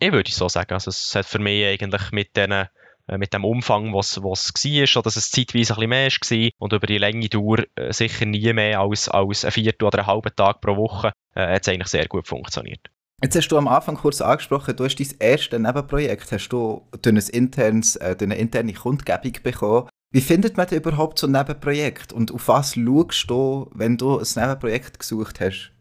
Ich 0.00 0.12
würde 0.12 0.30
so 0.30 0.48
sagen. 0.48 0.74
Also 0.74 0.90
es 0.90 1.14
hat 1.14 1.26
für 1.26 1.38
mich 1.38 1.64
eigentlich 1.64 2.12
mit 2.12 2.36
diesen 2.36 2.68
mit 3.16 3.32
dem 3.32 3.44
Umfang, 3.44 3.94
was 3.94 4.22
was 4.22 4.52
war, 4.52 4.82
oder 4.82 5.02
dass 5.04 5.16
es 5.16 5.30
zeitweise 5.30 5.74
ein 5.74 5.88
bisschen 5.88 5.90
mehr 5.90 6.10
war 6.10 6.50
und 6.58 6.72
über 6.72 6.86
die 6.86 6.98
Länge 6.98 7.28
Dauer 7.28 7.64
äh, 7.76 7.92
sicher 7.92 8.26
nie 8.26 8.52
mehr 8.52 8.80
als, 8.80 9.08
als 9.08 9.44
ein 9.44 9.52
Viertel 9.52 9.84
oder 9.84 10.00
einen 10.00 10.06
halben 10.08 10.36
Tag 10.36 10.60
pro 10.60 10.76
Woche 10.76 11.12
äh, 11.34 11.54
hat 11.54 11.62
es 11.62 11.68
eigentlich 11.68 11.88
sehr 11.88 12.06
gut 12.06 12.26
funktioniert. 12.26 12.90
Jetzt 13.22 13.36
hast 13.36 13.48
du 13.48 13.58
am 13.58 13.66
Anfang 13.66 13.96
kurz 13.96 14.20
angesprochen, 14.20 14.76
du 14.76 14.84
hast 14.84 14.96
dein 14.96 15.08
erstes 15.18 15.58
Nebenprojekt 15.58 16.30
hast 16.30 16.48
du 16.50 16.86
durch, 17.02 17.16
ein 17.16 17.34
internes, 17.34 17.96
äh, 17.96 18.14
durch 18.14 18.30
eine 18.30 18.38
interne 18.38 18.72
Kundgebung 18.72 19.32
bekommen. 19.42 19.88
Wie 20.12 20.20
findet 20.20 20.56
man 20.56 20.66
denn 20.68 20.78
überhaupt 20.78 21.18
so 21.18 21.26
ein 21.26 21.32
Nebenprojekt 21.32 22.12
und 22.12 22.32
auf 22.32 22.48
was 22.48 22.74
schaust 22.74 23.28
du, 23.28 23.70
wenn 23.74 23.96
du 23.96 24.18
ein 24.18 24.26
Nebenprojekt 24.36 25.00
gesucht 25.00 25.40
hast? 25.40 25.72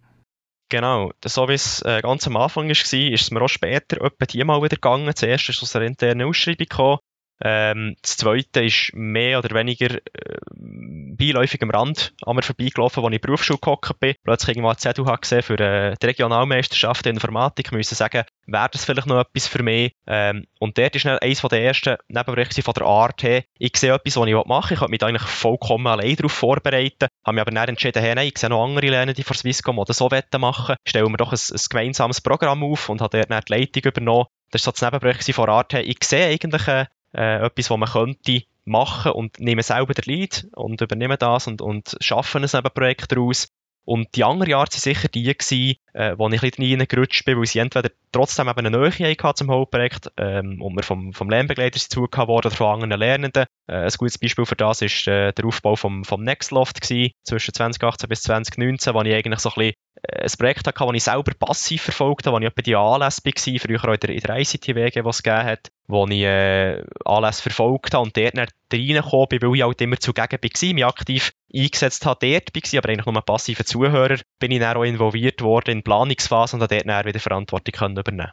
Genau, 0.69 1.11
so 1.23 1.47
wie 1.47 1.53
es 1.53 1.81
äh, 1.83 2.01
ganz 2.01 2.27
am 2.27 2.35
Anfang 2.35 2.65
war, 2.65 2.71
ist 2.71 2.93
es 2.93 3.31
mir 3.31 3.41
auch 3.41 3.47
später 3.47 4.01
etwa 4.01 4.25
die 4.25 4.43
mal 4.43 4.61
wieder 4.61 4.75
gegangen. 4.75 5.15
Zuerst 5.15 5.47
ist 5.47 5.57
es 5.57 5.63
aus 5.63 5.75
einer 5.75 5.85
internen 5.85 6.27
Ausschreibung 6.27 6.65
gekommen, 6.67 6.99
ähm, 7.41 7.95
das 8.01 8.17
zweite 8.17 8.63
ist 8.63 8.91
mehr 8.93 9.39
oder 9.39 9.53
weniger 9.55 9.95
äh, 9.95 10.37
beiläufig 10.55 11.61
am 11.61 11.69
Rand 11.69 12.13
an 12.25 12.35
mir 12.35 12.41
vorbeigelaufen, 12.41 13.03
als 13.03 13.11
ich 13.11 13.15
in 13.15 13.21
der 13.21 13.27
Berufsschule 13.27 13.59
gehockt 13.59 13.99
bin. 13.99 14.15
Plötzlich 14.23 14.55
irgendwann 14.55 14.71
eine 14.71 14.77
Zettel 14.77 15.05
gesehen 15.05 15.43
für 15.43 15.59
äh, 15.59 15.95
die 16.01 16.05
Regionalmeisterschaft 16.05 17.05
in 17.05 17.15
Informatik. 17.15 17.67
Ich 17.67 17.71
musste 17.71 17.95
sagen, 17.95 18.23
wäre 18.45 18.69
das 18.71 18.85
vielleicht 18.85 19.07
noch 19.07 19.19
etwas 19.19 19.47
für 19.47 19.63
mich? 19.63 19.93
Ähm, 20.07 20.45
und 20.59 20.77
dort 20.77 20.95
ist 20.95 21.05
eines 21.05 21.41
der 21.41 21.63
ersten 21.63 21.97
Nebenberichte 22.07 22.61
von 22.61 22.73
der 22.73 22.85
Art 22.85 23.23
her. 23.23 23.43
Ich 23.57 23.77
sehe 23.77 23.93
etwas, 23.93 24.17
was 24.17 24.27
ich 24.27 24.45
machen 24.45 24.69
will. 24.69 24.75
Ich 24.75 24.81
habe 24.81 24.91
mich 24.91 25.03
eigentlich 25.03 25.23
vollkommen 25.23 25.87
allein 25.87 26.15
darauf 26.15 26.31
vorbereitet. 26.31 27.09
Habe 27.25 27.35
mich 27.35 27.41
aber 27.41 27.51
dann 27.51 27.69
entschieden, 27.69 28.01
hey, 28.01 28.15
nein, 28.15 28.27
ich 28.27 28.37
sehe 28.37 28.49
noch 28.49 28.63
andere 28.63 28.87
Lernen, 28.87 29.13
die 29.13 29.23
von 29.23 29.35
Swisscom 29.35 29.79
oder 29.79 29.93
so 29.93 30.09
machen 30.37 30.75
Stellen 30.87 31.11
wir 31.11 31.17
doch 31.17 31.31
ein, 31.31 31.39
ein 31.51 31.61
gemeinsames 31.69 32.21
Programm 32.21 32.63
auf 32.63 32.89
und 32.89 33.01
habe 33.01 33.17
dort 33.17 33.31
dann 33.31 33.43
die 33.47 33.53
Leitung 33.53 33.83
übernommen. 33.83 34.25
Das 34.51 34.65
war 34.65 34.73
so 34.73 34.79
das 34.79 34.81
Nebenbericht 34.81 35.33
von 35.33 35.49
Art 35.49 35.73
her. 35.73 35.85
Ich 35.85 36.03
sehe 36.03 36.27
eigentlich 36.27 36.67
äh, 36.67 36.85
äh, 37.13 37.45
etwas, 37.45 37.69
was 37.69 37.77
man 37.77 37.89
könnte 37.89 38.43
machen 38.65 39.13
und 39.13 39.39
nehmen 39.39 39.63
selber 39.63 39.93
den 39.93 40.03
Lead 40.05 40.47
und 40.55 40.81
übernehmen 40.81 41.17
das 41.17 41.47
und, 41.47 41.61
und 41.61 41.97
schaffen 42.01 42.43
ein 42.43 42.49
Nebenprojekt 42.51 43.11
daraus. 43.11 43.47
Und 43.85 44.15
die 44.15 44.25
andere 44.25 44.57
Art 44.57 44.73
waren 44.73 44.79
sicher 44.79 45.07
die, 45.07 45.23
gewesen, 45.23 45.77
äh, 45.97 46.15
wo 46.17 46.29
ich 46.29 46.43
ein 46.43 46.51
bisschen 46.51 46.79
reingerutscht 46.79 47.25
bin, 47.25 47.39
weil 47.39 47.47
sie 47.47 47.57
entweder 47.57 47.89
trotzdem 48.11 48.47
eben 48.47 48.59
eine 48.59 48.69
Nähe 48.69 48.91
hatten 48.91 49.35
zum 49.35 49.49
Hauptprojekt 49.49 50.11
ähm, 50.17 50.61
und 50.61 50.75
wir 50.75 50.83
vom, 50.83 51.11
vom 51.11 51.29
Lernbegleiter 51.29 51.79
zugehört 51.79 52.27
worden 52.27 52.47
oder 52.47 52.55
von 52.55 52.83
anderen 52.83 52.99
Lernenden. 52.99 53.45
Äh, 53.67 53.73
ein 53.73 53.91
gutes 53.97 54.19
Beispiel 54.19 54.45
für 54.45 54.55
das 54.55 54.81
war 54.81 55.13
äh, 55.13 55.33
der 55.33 55.45
Aufbau 55.45 55.75
vom, 55.75 56.05
vom 56.05 56.23
Nextloft 56.23 56.81
gewesen, 56.81 57.13
zwischen 57.23 57.53
2018 57.53 58.07
bis 58.09 58.21
2019, 58.21 58.93
wo 58.93 59.01
ich 59.01 59.15
eigentlich 59.15 59.39
so 59.39 59.49
ein 59.49 59.55
bisschen 59.55 59.73
äh, 60.03 60.21
ein 60.23 60.31
Projekt 60.37 60.67
hatte, 60.67 60.85
das 60.85 60.93
ich 60.93 61.03
selber 61.03 61.31
passiv 61.33 61.81
verfolgt 61.81 62.27
habe, 62.27 62.35
wo 62.35 62.39
ich 62.39 62.47
etwa 62.47 62.61
die 62.61 62.75
Anlässe 62.75 63.21
war, 63.23 63.59
früher 63.59 63.89
auch 63.89 63.93
in 63.93 63.99
der, 63.99 64.09
in 64.11 64.19
der 64.19 64.37
ICT-WG, 64.37 65.01
die 65.01 65.09
es 65.09 65.23
gegeben 65.23 65.45
hat, 65.45 65.71
wo 65.87 66.05
ich 66.05 66.21
äh, 66.21 66.83
Anlässe 67.05 67.41
verfolgt 67.41 67.95
habe 67.95 68.03
und 68.03 68.15
dort 68.15 68.37
dann 68.37 68.47
reingekommen 68.71 69.27
bin, 69.29 69.41
weil 69.41 69.55
ich 69.55 69.63
halt 69.63 69.81
immer 69.81 69.99
zugegen 69.99 70.39
war, 70.41 70.73
mich 70.73 70.85
aktiv 70.85 71.31
eingesetzt 71.53 72.05
habe, 72.05 72.27
dort 72.29 72.53
war, 72.53 72.77
aber 72.77 72.89
eigentlich 72.89 73.05
nur 73.05 73.15
ein 73.15 73.23
passiver 73.23 73.65
Zuhörer, 73.65 74.17
bin 74.39 74.51
ich 74.51 74.59
dann 74.59 74.77
auch 74.77 74.83
involviert 74.83 75.41
worden 75.41 75.71
in 75.71 75.83
Planungsphase 75.87 76.57
und 76.57 76.59
dort 76.59 76.71
dann 76.71 77.05
wieder 77.05 77.19
Verantwortung 77.19 77.71
können 77.71 77.97
übernehmen 77.97 78.31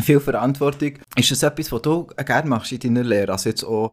Viel 0.00 0.20
Verantwortung. 0.20 0.94
Ist 1.16 1.30
das 1.30 1.42
etwas, 1.42 1.70
was 1.70 1.82
du 1.82 2.06
gerne 2.06 2.48
machst 2.48 2.72
in 2.72 2.80
deiner 2.80 3.04
Lehre? 3.04 3.32
Also 3.32 3.50
jetzt 3.50 3.62
auch 3.62 3.92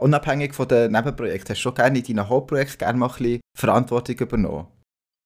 unabhängig 0.00 0.54
von 0.54 0.68
den 0.68 0.92
Nebenprojekten, 0.92 1.54
hast 1.54 1.60
du 1.60 1.62
schon 1.62 1.74
gerne 1.74 1.98
in 1.98 2.04
deinen 2.04 2.28
Hauptprojekten 2.28 2.78
gerne 2.78 2.98
mal 2.98 3.06
ein 3.06 3.16
bisschen 3.16 3.40
Verantwortung 3.56 4.16
übernommen? 4.16 4.66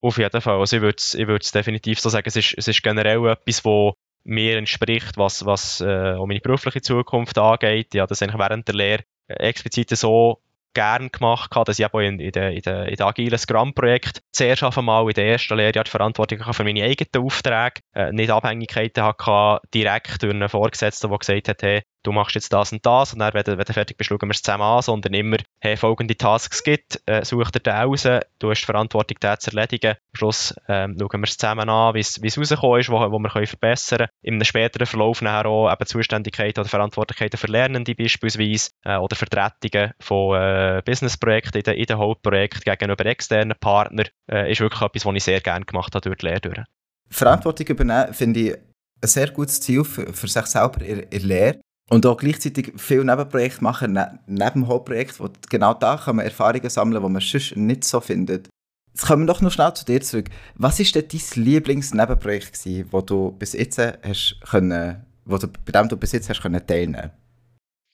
Auf 0.03 0.19
jeden 0.19 0.41
Fall. 0.41 0.61
Also 0.61 0.77
ich 0.77 0.83
würde 0.83 0.97
es 0.99 1.15
ich 1.15 1.53
definitiv 1.53 1.99
so 2.01 2.09
sagen, 2.09 2.29
es 2.29 2.37
ist, 2.37 2.55
es 2.57 2.69
ist 2.69 2.83
generell 2.83 3.27
etwas, 3.27 3.65
wo 3.65 3.95
mir 4.23 4.57
entspricht, 4.57 5.17
was, 5.17 5.45
was 5.45 5.81
äh, 5.81 6.15
um 6.17 6.29
meine 6.29 6.41
berufliche 6.41 6.81
Zukunft 6.81 7.39
angeht. 7.39 7.93
Ja, 7.93 8.07
das 8.07 8.23
eigentlich 8.23 8.39
während 8.39 8.69
der 8.69 8.75
Lehre 8.75 9.05
explizit 9.27 9.91
so 9.91 10.41
gern 10.75 11.11
gemacht 11.11 11.51
dass 11.55 11.79
ich 11.79 11.85
eben 11.85 12.21
in, 12.21 12.33
den 12.33 12.53
in 12.53 12.63
de, 12.63 12.89
in 12.89 12.97
de 12.97 13.07
agilen 13.07 13.39
Scrum-Projekt 13.39 14.23
zuerst 14.33 14.63
einmal 14.63 15.07
in 15.09 15.15
der 15.15 15.27
ersten 15.27 15.57
Lehre 15.57 15.73
die 15.85 15.91
Verantwortung 15.91 16.41
für 16.53 16.65
meine 16.65 16.85
eigenen 16.85 17.25
Aufträge, 17.25 17.81
äh, 17.95 18.13
nicht 18.13 18.31
Abhängigkeiten 18.31 19.05
hatte 19.05 19.61
direkt 19.75 20.23
durch 20.23 20.35
einen 20.35 20.49
Vorgesetzten, 20.49 21.09
der 21.09 21.19
gesagt 21.19 21.49
hat, 21.49 21.63
hey, 21.63 21.83
du 22.03 22.13
machst 22.13 22.35
jetzt 22.35 22.53
das 22.53 22.73
und 22.73 22.85
das 22.85 23.13
und 23.13 23.19
dann, 23.19 23.35
wenn 23.35 23.45
du, 23.45 23.59
wenn 23.59 23.65
du 23.65 23.73
fertig 23.73 23.97
bist, 23.97 24.09
schauen 24.09 24.21
wir 24.23 24.31
es 24.31 24.43
zusammen 24.43 24.63
an, 24.63 24.83
sondern 24.83 25.15
immer, 25.15 25.37
hey, 25.61 25.77
folgende 25.77 26.17
Tasks 26.17 26.63
gibt, 26.63 27.01
äh, 27.07 27.25
such 27.25 27.51
dir 27.51 27.61
den 27.61 27.75
raus, 27.75 28.03
du 28.39 28.51
hast 28.51 28.61
die 28.61 28.67
Verantwortung, 28.67 29.19
den 29.21 29.39
zu 29.39 29.51
erledigen. 29.51 29.91
Am 29.91 30.17
Schluss 30.17 30.55
ähm, 30.69 30.97
schauen 30.99 31.21
wir 31.21 31.25
es 31.25 31.37
zusammen 31.37 31.69
an, 31.69 31.95
wie 31.95 32.01
es 32.01 32.39
rausgekommen 32.39 32.81
ist, 32.81 32.91
wo, 32.91 32.99
wo 32.99 33.19
wir 33.19 33.29
können 33.29 33.47
verbessern 33.47 33.99
können. 33.99 34.11
In 34.23 34.35
einem 34.35 34.45
späteren 34.45 34.87
Verlauf 34.87 35.23
nachher 35.23 35.47
auch 35.47 35.73
eben 35.73 35.87
Zuständigkeiten 35.87 36.61
oder 36.61 36.69
Verantwortlichkeiten 36.69 37.39
für 37.39 37.47
Lernende 37.47 37.95
beispielsweise 37.95 38.71
äh, 38.85 38.97
oder 38.97 39.17
Vertretungen 39.17 39.93
von 40.01 40.37
äh, 40.37 40.83
Businessprojekten 40.85 41.61
in 41.61 41.65
den, 41.65 41.75
in 41.75 41.99
Hauptprojekten 41.99 42.63
gegenüber 42.63 43.07
externen 43.07 43.57
Partnern 43.61 44.07
äh, 44.31 44.51
ist 44.51 44.61
wirklich 44.61 44.83
etwas, 44.83 45.05
was 45.05 45.15
ich 45.15 45.25
sehr 45.25 45.41
gerne 45.41 45.65
gemacht 45.65 45.95
habe 45.95 46.03
durch 46.03 46.19
die 46.19 46.27
Lehre. 46.27 46.65
Verantwortung 47.11 47.67
übernehmen 47.67 48.15
finde 48.15 48.41
ich 48.41 48.55
ein 49.03 49.09
sehr 49.09 49.31
gutes 49.31 49.61
Ziel 49.61 49.85
für, 49.85 50.13
für 50.13 50.29
sich 50.29 50.47
selber 50.47 50.83
in, 50.83 51.01
in 51.01 51.23
Lehre. 51.23 51.61
Und 51.93 52.07
auch 52.07 52.17
gleichzeitig 52.17 52.73
viele 52.77 53.05
Nebenprojekte 53.05 53.65
machen, 53.65 53.93
ne, 53.95 54.21
neben 54.27 54.61
dem 54.61 54.69
Hauptprojekt, 54.69 55.19
wo 55.19 55.29
genau 55.49 55.75
da 55.75 55.97
kann 55.97 56.17
man 56.17 56.25
Erfahrungen 56.25 56.71
sammeln, 56.71 57.03
die 57.03 57.09
man 57.09 57.21
sonst 57.21 57.57
nicht 57.57 57.85
so 57.85 58.01
findet. 58.01 58.49
Jetzt 58.93 59.07
kommen 59.07 59.25
wir 59.25 59.27
doch 59.27 59.41
noch 59.41 59.51
schnell 59.51 59.75
zu 59.75 59.85
dir 59.85 60.01
zurück. 60.01 60.31
Was 60.55 60.79
war 60.79 61.03
denn 61.03 61.09
dein 61.09 61.45
Lieblingsnebenprojekt, 61.45 62.53
gewesen, 62.53 62.89
du 63.03 63.33
bis 63.33 63.55
jetzt 63.55 63.79
hast 63.79 64.41
können, 64.49 65.05
wo 65.25 65.37
du, 65.37 65.49
bei 65.49 65.73
dem 65.73 65.89
du 65.89 65.97
bis 65.97 66.13
jetzt 66.13 66.29
hast 66.29 66.41
können 66.41 66.65
teilnehmen? 66.65 67.11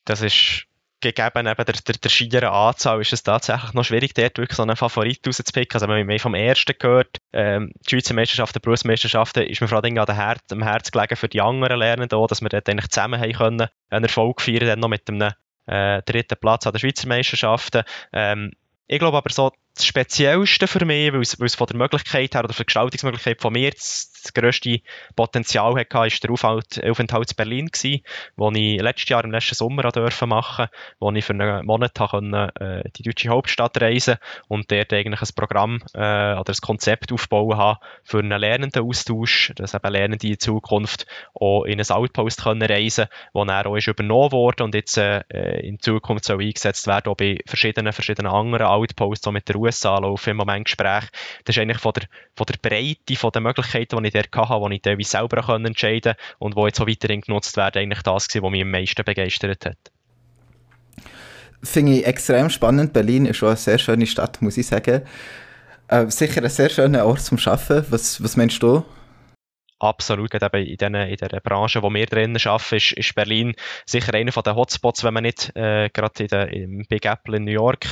Das 0.04 0.20
ist 0.20 0.66
gegeben 1.00 1.46
eben 1.46 1.64
der, 1.64 1.74
der, 1.74 1.94
der 1.94 2.08
schieren 2.08 2.44
Anzahl 2.44 3.00
ist 3.00 3.12
es 3.12 3.22
tatsächlich 3.22 3.74
noch 3.74 3.84
schwierig, 3.84 4.14
dort 4.14 4.38
wirklich 4.38 4.56
so 4.56 4.62
einen 4.62 4.76
Favorit 4.76 5.26
rauszupicken. 5.26 5.74
Also, 5.74 5.88
wenn 5.88 6.06
man 6.06 6.18
vom 6.18 6.34
ersten 6.34 6.74
gehört, 6.78 7.18
ähm, 7.32 7.72
die 7.86 7.90
Schweizer 7.90 8.14
Meisterschaften, 8.14 8.58
die 8.60 8.64
Berufsmeisterschaften, 8.64 9.44
ist 9.44 9.60
mir 9.60 9.68
vor 9.68 9.82
allem 9.82 9.98
an 9.98 10.14
Her 10.14 10.36
am 10.50 10.62
Herz 10.62 10.90
gelegen 10.90 11.16
für 11.16 11.28
die 11.28 11.40
anderen 11.40 11.78
Lernenden 11.78 12.18
auch, 12.18 12.26
dass 12.26 12.40
wir 12.40 12.48
dort 12.48 12.68
eigentlich 12.68 12.90
zusammen 12.90 13.20
haben 13.20 13.32
können, 13.32 13.68
einen 13.90 14.04
Erfolg 14.04 14.40
feiern, 14.40 14.66
dann 14.66 14.80
noch 14.80 14.88
mit 14.88 15.08
einem 15.08 15.32
äh, 15.66 16.02
dritten 16.02 16.38
Platz 16.40 16.66
an 16.66 16.72
den 16.72 16.80
Schweizer 16.80 17.08
Meisterschaften. 17.08 17.82
Ähm, 18.12 18.52
ich 18.88 18.98
glaube 18.98 19.16
aber 19.16 19.30
so, 19.30 19.50
das 19.74 19.84
Speziellste 19.84 20.66
für 20.66 20.84
mich, 20.84 21.12
weil 21.12 21.20
es, 21.20 21.38
weil 21.40 21.46
es 21.46 21.56
von 21.56 21.66
der 21.66 21.76
Möglichkeit 21.76 22.34
her 22.34 22.44
oder 22.44 22.52
von 22.52 22.58
der 22.58 22.66
Gestaltungsmöglichkeit 22.66 23.42
von 23.42 23.52
mir 23.52 23.72
das, 23.72 24.12
das 24.22 24.34
grösste 24.34 24.80
Potenzial 25.14 25.74
hatte, 25.78 25.98
war 26.42 26.60
der 26.60 26.90
Aufenthalt, 26.90 27.30
in 27.30 27.36
Berlin, 27.36 27.70
wo 28.36 28.50
ich 28.50 28.80
letztes 28.80 29.08
Jahr 29.08 29.24
im 29.24 29.30
letzten 29.30 29.54
Sommer 29.54 29.82
durfte 29.82 30.26
machen, 30.26 30.68
wo 30.98 31.10
ich 31.12 31.24
für 31.24 31.32
einen 31.32 31.66
Monat 31.66 31.94
konnte, 31.94 32.52
äh, 32.60 32.90
die 32.96 33.02
deutsche 33.02 33.28
Hauptstadt 33.28 33.80
reisen 33.80 34.16
und 34.48 34.70
dort 34.70 34.92
eigentlich 34.92 35.20
ein 35.20 35.34
Programm 35.34 35.82
äh, 35.94 36.34
oder 36.34 36.52
ein 36.52 36.60
Konzept 36.62 37.12
aufbauen 37.12 37.56
habe 37.56 37.80
für 38.04 38.18
einen 38.18 38.40
Lernendenaustausch, 38.40 39.52
dass 39.56 39.74
eben 39.74 39.92
Lernende 39.92 40.26
in 40.28 40.38
Zukunft 40.38 41.06
auch 41.34 41.64
in 41.64 41.80
ein 41.80 41.90
Outpost 41.90 42.42
können 42.42 42.62
reisen 42.62 43.06
können, 43.06 43.48
das 43.48 43.62
dann 43.62 43.66
auch 43.66 43.76
ist 43.76 43.88
übernommen 43.88 44.32
wurde 44.32 44.64
und 44.64 44.74
jetzt 44.74 44.96
äh, 44.96 45.22
in 45.60 45.80
Zukunft 45.80 46.24
soll 46.24 46.42
eingesetzt 46.42 46.86
werden, 46.86 47.10
auch 47.10 47.16
bei 47.16 47.38
verschiedenen, 47.46 47.92
verschiedenen 47.92 48.32
anderen 48.32 48.66
Outposts, 48.66 49.26
auch 49.26 49.32
mit 49.32 49.48
der 49.48 49.56
USA 49.56 49.98
laufen 49.98 50.30
im 50.30 50.36
Moment 50.36 50.66
Gespräche. 50.66 51.08
Das 51.44 51.56
ist 51.56 51.62
eigentlich 51.62 51.78
von 51.78 51.92
der, 51.92 52.04
von 52.34 52.46
der 52.46 52.56
Breite, 52.60 53.16
von 53.16 53.30
den 53.30 53.42
Möglichkeiten, 53.42 54.02
die 54.02 54.05
ich 54.06 54.12
dort 54.12 54.50
hatte, 54.50 54.68
die 54.68 54.76
ich 54.76 54.82
teilweise 54.82 55.10
selber 55.10 55.64
entscheiden 55.64 56.14
konnte 56.14 56.16
und 56.38 56.56
die 56.56 56.60
jetzt 56.62 56.80
auch 56.80 56.86
weiterhin 56.86 57.20
genutzt 57.20 57.56
werden, 57.56 57.82
eigentlich 57.82 58.02
das 58.02 58.28
gewesen, 58.28 58.44
was 58.44 58.50
mich 58.50 58.62
am 58.62 58.70
meisten 58.70 59.04
begeistert 59.04 59.66
hat. 59.66 59.78
Finde 61.62 61.92
ich 61.92 62.06
extrem 62.06 62.50
spannend. 62.50 62.92
Berlin 62.92 63.26
ist 63.26 63.38
schon 63.38 63.48
eine 63.48 63.56
sehr 63.56 63.78
schöne 63.78 64.06
Stadt, 64.06 64.40
muss 64.40 64.56
ich 64.56 64.66
sagen. 64.66 65.02
Äh, 65.88 66.06
sicher 66.10 66.42
ein 66.42 66.50
sehr 66.50 66.68
schöner 66.68 67.06
Ort 67.06 67.20
zum 67.20 67.38
Arbeiten. 67.44 67.86
Was, 67.90 68.22
was 68.22 68.36
meinst 68.36 68.62
du? 68.62 68.84
Absolut, 69.78 70.30
gerade 70.30 70.58
eben 70.58 70.70
in, 70.70 70.76
den, 70.76 70.94
in 70.94 71.16
der 71.16 71.40
Branche, 71.40 71.82
wo 71.82 71.92
wir 71.92 72.06
drinnen 72.06 72.40
arbeiten, 72.44 72.76
ist, 72.76 72.92
ist 72.92 73.14
Berlin 73.14 73.54
sicher 73.84 74.14
einer 74.14 74.30
der 74.30 74.56
Hotspots, 74.56 75.04
wenn 75.04 75.14
man 75.14 75.24
nicht 75.24 75.54
äh, 75.56 75.90
gerade 75.92 76.24
im 76.52 76.84
Big 76.88 77.04
Apple 77.04 77.36
in 77.36 77.44
New 77.44 77.52
York 77.52 77.86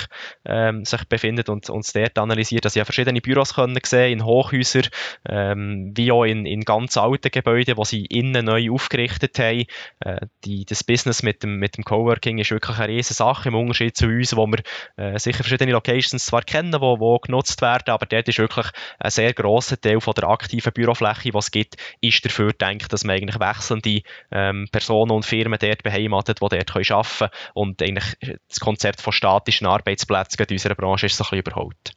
ähm, 0.45 0.85
sich 0.85 1.05
befindet 1.05 1.49
und 1.49 1.69
uns 1.71 1.93
dort 1.93 2.19
analysiert. 2.19 2.65
Also 2.65 2.79
ich 2.79 2.81
habe 2.81 2.87
verschiedene 2.87 3.21
Büros 3.21 3.55
können 3.55 3.79
sehen, 3.85 4.13
in 4.13 4.25
Hochhäusern, 4.25 4.89
ähm, 5.29 5.93
wie 5.95 6.13
auch 6.13 6.25
in, 6.25 6.47
in 6.47 6.63
ganz 6.63 6.97
alten 6.97 7.31
Gebäuden, 7.31 7.77
die 7.77 7.85
sie 7.85 8.07
innen 8.07 8.47
neu 8.47 8.71
aufgerichtet 8.71 9.39
haben. 9.39 9.65
Äh, 10.01 10.27
die, 10.45 10.65
das 10.65 10.85
Business 10.85 11.23
mit 11.23 11.43
dem, 11.43 11.57
mit 11.57 11.77
dem 11.77 11.85
Coworking 11.85 12.39
ist 12.39 12.51
wirklich 12.51 12.79
eine 12.79 12.89
riesige 12.89 13.15
Sache 13.15 13.49
im 13.49 13.55
Unterschied 13.55 13.97
zu 13.97 14.07
uns, 14.07 14.37
wo 14.37 14.47
wir 14.47 14.63
äh, 14.97 15.19
sicher 15.19 15.43
verschiedene 15.45 15.73
Locations 15.73 16.25
zwar 16.25 16.43
kennen, 16.43 16.81
wo, 16.81 16.99
wo 17.01 17.19
genutzt 17.19 17.61
werden, 17.63 17.91
aber 17.91 18.07
dort 18.07 18.29
ist 18.29 18.39
wirklich 18.39 18.67
ein 18.99 19.11
sehr 19.11 19.33
grosser 19.33 19.81
Teil 19.81 20.01
von 20.01 20.15
der 20.15 20.29
aktiven 20.29 20.73
Bürofläche, 20.73 21.31
die 21.31 21.39
es 21.39 21.51
gibt, 21.51 21.74
ist 22.01 22.25
dafür 22.25 22.49
gedacht, 22.49 22.93
dass 22.93 23.05
man 23.05 23.17
eigentlich 23.17 23.41
wechselnde 23.41 24.03
ähm, 24.31 24.69
Personen 24.71 25.11
und 25.11 25.25
Firmen 25.25 25.59
dort 25.61 25.83
beheimatet, 25.83 26.41
die 26.41 26.49
dort 26.49 26.73
können 26.73 26.85
arbeiten 26.91 27.19
können. 27.19 27.31
Und 27.55 27.83
eigentlich 27.83 28.39
das 28.49 28.61
Konzept 28.61 29.01
von 29.01 29.13
statischen 29.13 29.67
Arbeitsplätzen 29.67 30.45
in 30.45 30.55
unserer 30.55 30.75
Branche 30.75 31.07
ist 31.07 31.17
so 31.17 31.25
ein 31.25 31.31
bisschen 31.31 31.39
überholt. 31.41 31.93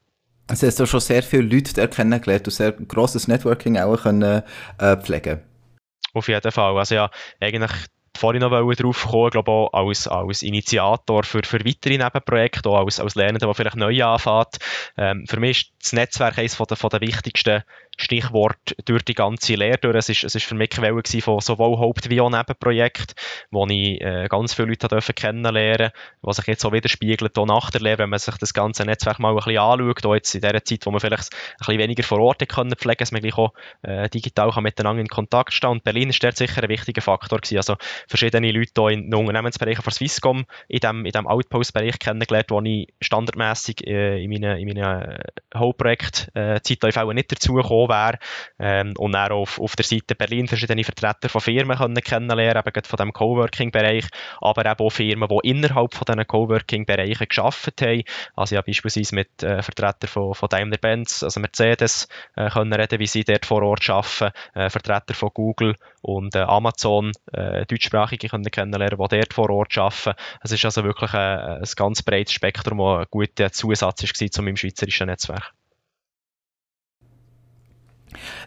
Also 0.48 0.66
hast 0.66 0.80
du 0.80 0.86
schon 0.86 1.02
sehr 1.02 1.24
viele 1.24 1.44
Leute 1.44 1.74
dort 1.74 1.94
kennengelernt 1.94 2.48
und 2.48 2.54
sehr 2.54 2.72
grosses 2.72 3.28
Networking 3.28 3.78
auch 3.78 4.02
können, 4.02 4.44
äh, 4.80 4.98
pflegen 4.98 5.42
Auf 6.14 6.30
jeden 6.30 6.52
Fall. 6.52 6.78
Also 6.78 6.96
ja, 6.96 7.10
eigentlich 7.42 7.72
vorhin 8.18 8.42
noch 8.42 8.50
drauf 8.50 9.08
kommen, 9.10 9.30
glaube 9.30 9.52
auch 9.52 9.74
als, 9.74 10.08
als 10.08 10.42
Initiator 10.42 11.24
für, 11.24 11.42
für 11.44 11.64
weitere 11.64 11.98
Nebenprojekte, 11.98 12.70
auch 12.70 12.86
als, 12.86 13.00
als 13.00 13.16
Lernender, 13.16 13.46
der 13.46 13.54
vielleicht 13.54 13.76
neu 13.76 14.04
anfängt. 14.04 14.58
Ähm, 14.98 15.26
für 15.28 15.40
mich 15.40 15.62
ist 15.62 15.72
das 15.82 15.94
Netzwerk 15.94 16.38
eines 16.38 16.56
von 16.56 16.66
der, 16.68 16.78
von 16.78 16.90
der 16.90 17.02
wichtigsten 17.02 17.64
Stichwort 17.98 18.76
durch 18.86 19.04
die 19.04 19.16
ganze 19.16 19.56
Lehre 19.56 19.80
durch. 19.80 19.96
Es 19.96 20.10
ist, 20.10 20.24
es 20.24 20.36
ist 20.36 20.46
für 20.46 20.56
mich 20.56 20.70
Quelle 20.70 21.02
von 21.22 21.40
sowohl 21.40 21.78
Haupt- 21.78 22.10
wie 22.10 22.22
auch 22.22 22.30
Nebenprojekten, 22.30 23.16
wo 23.52 23.66
ich 23.68 24.00
äh, 24.02 24.28
ganz 24.30 24.54
viele 24.54 24.70
Leute 24.70 24.88
dürfen 24.88 25.16
kennenlernen 25.16 25.92
was 26.22 26.38
sich 26.38 26.48
jetzt 26.48 26.66
auch 26.66 26.72
widerspiegelt, 26.72 27.38
auch 27.38 27.46
nach 27.46 27.72
der 27.72 27.82
Lehre, 27.82 28.00
wenn 28.00 28.10
man 28.10 28.20
sich 28.20 28.36
das 28.36 28.54
ganze 28.54 28.84
Netzwerk 28.84 29.20
mal 29.20 29.30
ein 29.30 29.36
bisschen 29.36 29.58
anschaut, 29.58 30.06
auch 30.06 30.16
jetzt 30.16 30.36
in 30.36 30.42
der 30.42 30.64
Zeit, 30.64 30.86
wo 30.86 30.92
man 30.92 31.00
vielleicht 31.00 31.34
ein 31.34 31.58
bisschen 31.58 31.80
weniger 31.80 32.04
vor 32.04 32.20
Ort 32.20 32.48
können 32.48 32.76
pflegen, 32.76 33.00
dass 33.00 33.12
man 33.12 33.22
gleich 33.22 33.38
auch 33.38 33.54
äh, 33.82 34.10
digital 34.10 34.52
kann 34.52 34.64
miteinander 34.64 35.02
in 35.02 35.08
Kontakt 35.08 35.54
stehen. 35.54 35.70
Und 35.72 35.84
Berlin 35.84 36.10
ist 36.10 36.24
dort 36.24 36.38
sicher 36.38 36.62
ein 36.62 36.70
wichtiger 36.70 37.02
Faktor 37.02 37.40
gewesen. 37.40 37.58
Also 37.58 37.76
verschiedene 38.08 38.52
Leute 38.52 38.72
hier 38.76 38.90
in 38.90 39.10
den 39.10 39.16
Unternehmensbereichen 39.16 39.84
von 39.84 39.94
Swisscom 39.94 40.46
in 40.68 40.80
dem, 40.80 41.06
in 41.06 41.12
dem 41.12 41.28
Outpost-Bereich 41.28 42.00
kennengelernt, 42.00 42.52
wo 42.52 42.62
ich 42.62 42.94
standardmäßig 43.02 43.88
äh, 43.88 44.24
in 44.24 44.30
meinen, 44.30 44.58
in 44.58 44.68
meinen 44.68 45.02
äh, 45.02 45.20
Hauptprojekt 45.56 46.30
äh, 46.36 46.60
Zeit 46.62 46.84
nicht 47.14 47.32
wäre. 47.90 48.20
Ähm, 48.60 48.94
und 48.98 49.14
dann 49.14 49.32
auf, 49.32 49.60
auf 49.60 49.76
der 49.76 49.86
Seite 49.86 50.16
Berlin 50.16 50.48
verschiedene 50.48 50.84
Vertreter 50.84 51.30
von 51.30 51.42
Firmen 51.42 51.78
können 51.78 51.96
kennenlernen, 51.96 52.64
eben 52.66 52.84
von 52.84 52.98
dem 52.98 53.14
Coworking-Bereich, 53.14 54.06
aber 54.42 54.66
eben 54.66 54.80
auch 54.80 54.90
Firmen, 54.90 55.30
die 55.30 55.50
innerhalb 55.50 55.94
von 55.94 56.06
diesen 56.06 56.28
Coworking-Bereichen 56.28 57.28
geschafft 57.28 57.82
haben. 57.82 58.04
Also 58.36 58.56
ich 58.56 58.58
habe 58.58 58.68
beispielsweise 58.68 59.16
mit 59.16 59.44
äh, 59.44 59.62
Vertretern 59.62 60.08
von, 60.08 60.34
von 60.34 60.50
Daimler-Benz, 60.50 61.24
also 61.24 61.40
Mercedes, 61.40 62.08
äh, 62.36 62.50
können 62.50 62.74
reden, 62.74 63.00
wie 63.00 63.08
sie 63.08 63.24
dort 63.24 63.46
vor 63.46 63.64
Ort 63.64 63.90
arbeiten, 63.90 64.32
äh, 64.54 64.70
Vertreter 64.70 65.14
von 65.14 65.30
Google 65.34 65.76
und 66.02 66.36
äh, 66.36 66.40
Amazon, 66.40 67.12
äh, 67.34 67.66
deutschsprachige 67.66 68.30
können 68.30 68.46
kennenlernen, 68.46 68.98
die 68.98 69.18
dort 69.18 69.34
vor 69.34 69.50
Ort 69.50 69.78
arbeiten. 69.78 70.14
Es 70.42 70.52
ist 70.52 70.66
also 70.66 70.84
wirklich 70.84 71.14
ein, 71.14 71.40
ein 71.40 71.70
ganz 71.76 72.02
breites 72.04 72.34
Spektrum, 72.34 72.80
das 72.80 73.00
ein 73.00 73.06
guter 73.10 73.52
Zusatz 73.52 74.04
war 74.04 74.32
zu 74.32 74.42
meinem 74.42 74.58
schweizerischen 74.58 75.08
Netzwerk. 75.08 75.54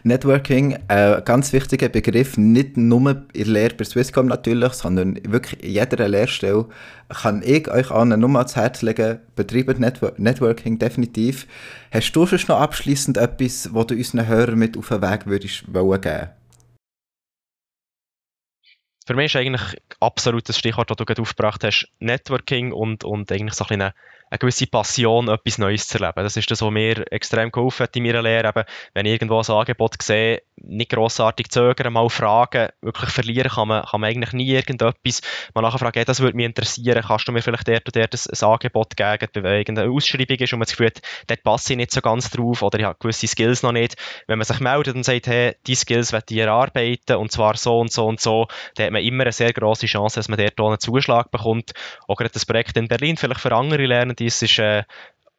Networking, 0.03 0.77
ein 0.87 1.19
äh, 1.19 1.21
ganz 1.23 1.53
wichtiger 1.53 1.89
Begriff, 1.89 2.37
nicht 2.37 2.77
nur 2.77 3.09
in 3.33 3.43
der 3.43 3.45
Lehre 3.45 3.75
bei 3.75 3.83
Swisscom 3.83 4.27
natürlich, 4.27 4.73
sondern 4.73 5.19
wirklich 5.27 5.63
in 5.63 5.71
jeder 5.71 6.07
Lehrstelle 6.07 6.67
kann 7.09 7.41
ich 7.43 7.69
euch 7.69 7.91
allen 7.91 8.19
nur 8.19 8.35
ans 8.35 8.55
Herz 8.55 8.81
legen, 8.81 9.19
betreibt 9.35 9.79
Network 9.79 10.19
Networking 10.19 10.79
definitiv. 10.79 11.47
Hast 11.91 12.13
du 12.13 12.25
schon 12.25 12.39
noch 12.47 12.61
abschließend 12.61 13.17
etwas, 13.17 13.73
was 13.73 13.87
du 13.87 13.95
unseren 13.95 14.27
Hörern 14.27 14.57
mit 14.57 14.77
auf 14.77 14.87
den 14.87 15.01
Weg 15.01 15.25
würdest 15.25 15.73
wollen 15.73 16.01
geben? 16.01 16.29
Für 19.05 19.15
mich 19.15 19.33
ist 19.33 19.35
eigentlich 19.35 19.81
absolut 19.99 20.47
das 20.47 20.57
Stichwort, 20.57 20.89
das 20.89 20.97
du 20.97 21.05
gerade 21.05 21.21
aufgebracht 21.21 21.63
hast, 21.63 21.89
Networking 21.99 22.71
und, 22.71 23.03
und 23.03 23.31
eigentlich 23.31 23.55
so 23.55 23.65
ein 23.65 23.77
bisschen 23.77 23.93
eine 24.31 24.39
gewisse 24.39 24.65
Passion, 24.65 25.27
etwas 25.27 25.57
Neues 25.57 25.87
zu 25.87 25.99
erleben. 25.99 26.23
Das 26.23 26.37
ist 26.37 26.49
das, 26.49 26.61
was 26.61 26.71
mir 26.71 27.11
extrem 27.11 27.51
geholfen 27.51 27.83
hat 27.83 27.95
in 27.97 28.03
meiner 28.03 28.21
Lehre. 28.21 28.47
Eben, 28.47 28.63
wenn 28.93 29.05
ich 29.05 29.11
irgendwo 29.11 29.39
ein 29.39 29.45
Angebot 29.45 30.01
sehe, 30.01 30.41
nicht 30.55 30.91
grossartig 30.91 31.49
zögern, 31.49 31.91
mal 31.91 32.09
fragen, 32.09 32.69
wirklich 32.81 33.09
verlieren 33.09 33.51
kann 33.51 33.67
man, 33.67 33.83
kann 33.83 33.99
man 33.99 34.09
eigentlich 34.09 34.31
nie 34.31 34.49
irgendetwas. 34.49 35.21
Mal 35.53 35.61
nachher 35.61 35.79
fragen, 35.79 35.95
hey, 35.95 36.05
das 36.05 36.21
würde 36.21 36.37
mich 36.37 36.45
interessieren, 36.45 37.03
kannst 37.05 37.27
du 37.27 37.33
mir 37.33 37.41
vielleicht 37.41 37.67
dort 37.67 37.85
und 37.87 37.95
dort 37.95 38.13
ein, 38.13 38.19
ein 38.31 38.49
Angebot 38.49 38.95
geben, 38.95 39.27
wenn 39.33 39.59
irgendeine 39.59 39.91
Ausschreibung 39.91 40.37
ist 40.37 40.53
und 40.53 40.59
man 40.59 40.65
das 40.65 40.71
Gefühl 40.71 40.87
hat, 40.87 41.01
dort 41.27 41.43
passe 41.43 41.73
ich 41.73 41.77
nicht 41.77 41.91
so 41.91 41.99
ganz 41.99 42.29
drauf 42.29 42.61
oder 42.61 42.79
ich 42.79 42.85
habe 42.85 42.97
gewisse 42.99 43.27
Skills 43.27 43.63
noch 43.63 43.73
nicht. 43.73 43.95
Wenn 44.27 44.37
man 44.37 44.45
sich 44.45 44.61
meldet 44.61 44.95
und 44.95 45.03
sagt, 45.03 45.27
hey, 45.27 45.55
die 45.67 45.75
Skills 45.75 46.13
möchte 46.13 46.33
ich 46.33 46.39
erarbeiten 46.39 47.17
und 47.17 47.33
zwar 47.33 47.57
so 47.57 47.79
und 47.79 47.91
so 47.91 48.05
und 48.05 48.21
so, 48.21 48.47
dann 48.75 48.85
hat 48.85 48.93
man 48.93 49.03
immer 49.03 49.23
eine 49.23 49.33
sehr 49.33 49.51
grosse 49.51 49.87
Chance, 49.87 50.15
dass 50.15 50.29
man 50.29 50.39
dort 50.39 50.59
einen 50.59 50.79
Zuschlag 50.79 51.31
bekommt. 51.31 51.73
Auch 52.07 52.15
gerade 52.15 52.31
das 52.31 52.45
Projekt 52.45 52.77
in 52.77 52.87
Berlin, 52.87 53.17
vielleicht 53.17 53.41
für 53.41 53.53
andere 53.53 53.85
Lernende, 53.85 54.20
es 54.25 54.41
ist 54.41 54.59
äh, 54.59 54.83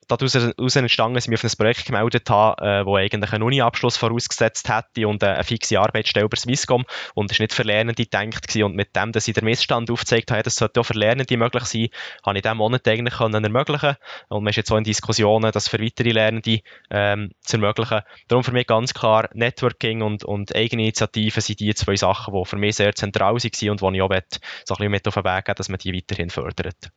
daraus 0.09 0.77
entstanden 0.77 1.21
sind 1.21 1.31
wir 1.31 1.39
auf 1.39 1.45
ein 1.45 1.57
Projekt 1.57 1.87
gemeldet 1.87 2.29
haben, 2.29 2.63
äh, 2.63 2.85
wo 2.85 2.97
eigentlich 2.97 3.33
einen 3.33 3.43
Uni-Abschluss 3.43 3.97
vorausgesetzt 3.97 4.69
hätte 4.69 5.09
und 5.09 5.23
äh, 5.23 5.27
eine 5.27 5.45
fixe 5.45 5.79
Arbeitsstelle 5.79 6.29
bei 6.29 6.37
Swisscom 6.37 6.85
und 7.15 7.31
es 7.31 7.39
war 7.39 7.45
nicht 7.45 7.55
für 7.55 7.63
Lernende 7.63 8.03
gedacht 8.03 8.49
gewesen. 8.49 8.65
und 8.65 8.77
mit 8.77 8.95
dem, 8.97 9.13
dass 9.13 9.29
ich 9.29 9.35
den 9.35 9.45
Missstand 9.45 9.91
aufgezeigt 9.91 10.31
habe, 10.31 10.43
das 10.43 10.57
sollte 10.57 10.81
auch 10.81 10.85
für 10.85 10.95
Lernende 10.95 11.37
möglich 11.37 11.65
sein, 11.65 11.89
habe 12.25 12.39
ich 12.39 12.43
diesen 12.43 12.57
Monat 12.57 12.87
eigentlich 12.87 13.15
können 13.15 13.45
ermöglichen 13.45 13.97
und 14.29 14.45
man 14.45 14.51
ist 14.51 14.57
jetzt 14.57 14.73
auch 14.73 14.77
in 14.77 14.85
Diskussionen, 14.85 15.53
das 15.53 15.69
für 15.69 15.81
weitere 15.81 16.11
Lernende 16.11 16.61
ähm, 16.91 17.33
zu 17.41 17.57
ermöglichen. 17.57 18.03
Darum 18.29 18.45
für 18.45 18.53
mich 18.53 18.67
ganz 18.67 18.95
klar, 18.95 19.29
Networking 19.33 20.03
und, 20.03 20.25
und 20.25 20.55
Eigeninitiativen 20.55 21.41
sind 21.41 21.61
die 21.61 21.75
zwei 21.75 21.97
Sachen, 21.97 22.35
die 22.35 22.45
für 22.45 22.57
mich 22.57 22.77
sehr 22.77 22.95
zentral 22.95 23.35
waren 23.35 23.71
und 23.71 23.81
wo 23.83 23.91
ich 23.91 24.03
auch 24.03 24.09
so 24.09 24.15
ein 24.15 24.21
bisschen 24.65 24.91
mit 24.91 25.09
auf 25.09 25.15
den 25.15 25.25
Weg 25.25 25.45
geben 25.45 25.57
dass 25.57 25.69
man 25.69 25.79
die 25.79 25.95
weiterhin 25.95 26.31
fördert. 26.31 26.91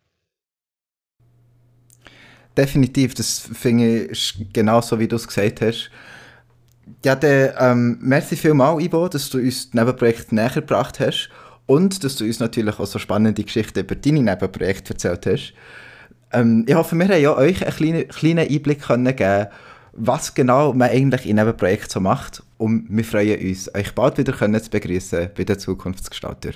Definitiv, 2.57 3.13
das 3.13 3.39
finde 3.53 4.05
ich 4.05 4.47
genau 4.53 4.81
so, 4.81 4.99
wie 4.99 5.07
du 5.07 5.15
es 5.15 5.27
gesagt 5.27 5.61
hast. 5.61 5.89
Ja, 7.03 7.15
dann, 7.15 7.51
ähm, 7.59 7.97
merci 8.01 8.35
vielmals, 8.35 8.83
Ivo, 8.83 9.07
dass 9.07 9.29
du 9.29 9.39
uns 9.39 9.69
das 9.69 9.73
Nebenprojekt 9.73 10.31
näher 10.31 10.49
gebracht 10.49 10.99
hast 10.99 11.29
und 11.65 12.03
dass 12.03 12.15
du 12.15 12.25
uns 12.25 12.39
natürlich 12.39 12.79
auch 12.79 12.85
so 12.85 12.99
spannende 12.99 13.43
Geschichten 13.43 13.79
über 13.79 13.95
deine 13.95 14.21
Nebenprojekte 14.21 14.93
erzählt 14.93 15.25
hast. 15.25 15.53
Ähm, 16.31 16.63
ich 16.67 16.75
hoffe, 16.75 16.95
wir 16.95 17.07
haben 17.07 17.21
ja 17.21 17.35
euch 17.35 17.65
einen 17.65 17.75
kleinen, 17.75 18.07
kleinen 18.07 18.49
Einblick 18.49 18.81
können 18.81 19.15
geben 19.15 19.47
was 19.95 20.33
genau 20.33 20.73
man 20.73 20.89
eigentlich 20.89 21.25
in 21.25 21.39
einem 21.39 21.55
Projekt 21.55 21.91
so 21.91 21.99
macht. 21.99 22.43
Und 22.57 22.85
wir 22.89 23.03
freuen 23.03 23.39
uns, 23.39 23.73
euch 23.73 23.93
bald 23.95 24.17
wieder 24.17 24.33
zu 24.37 24.69
begrüßen 24.69 25.29
bei 25.35 25.43
den 25.43 25.57
Zukunftsgestalter. 25.57 26.51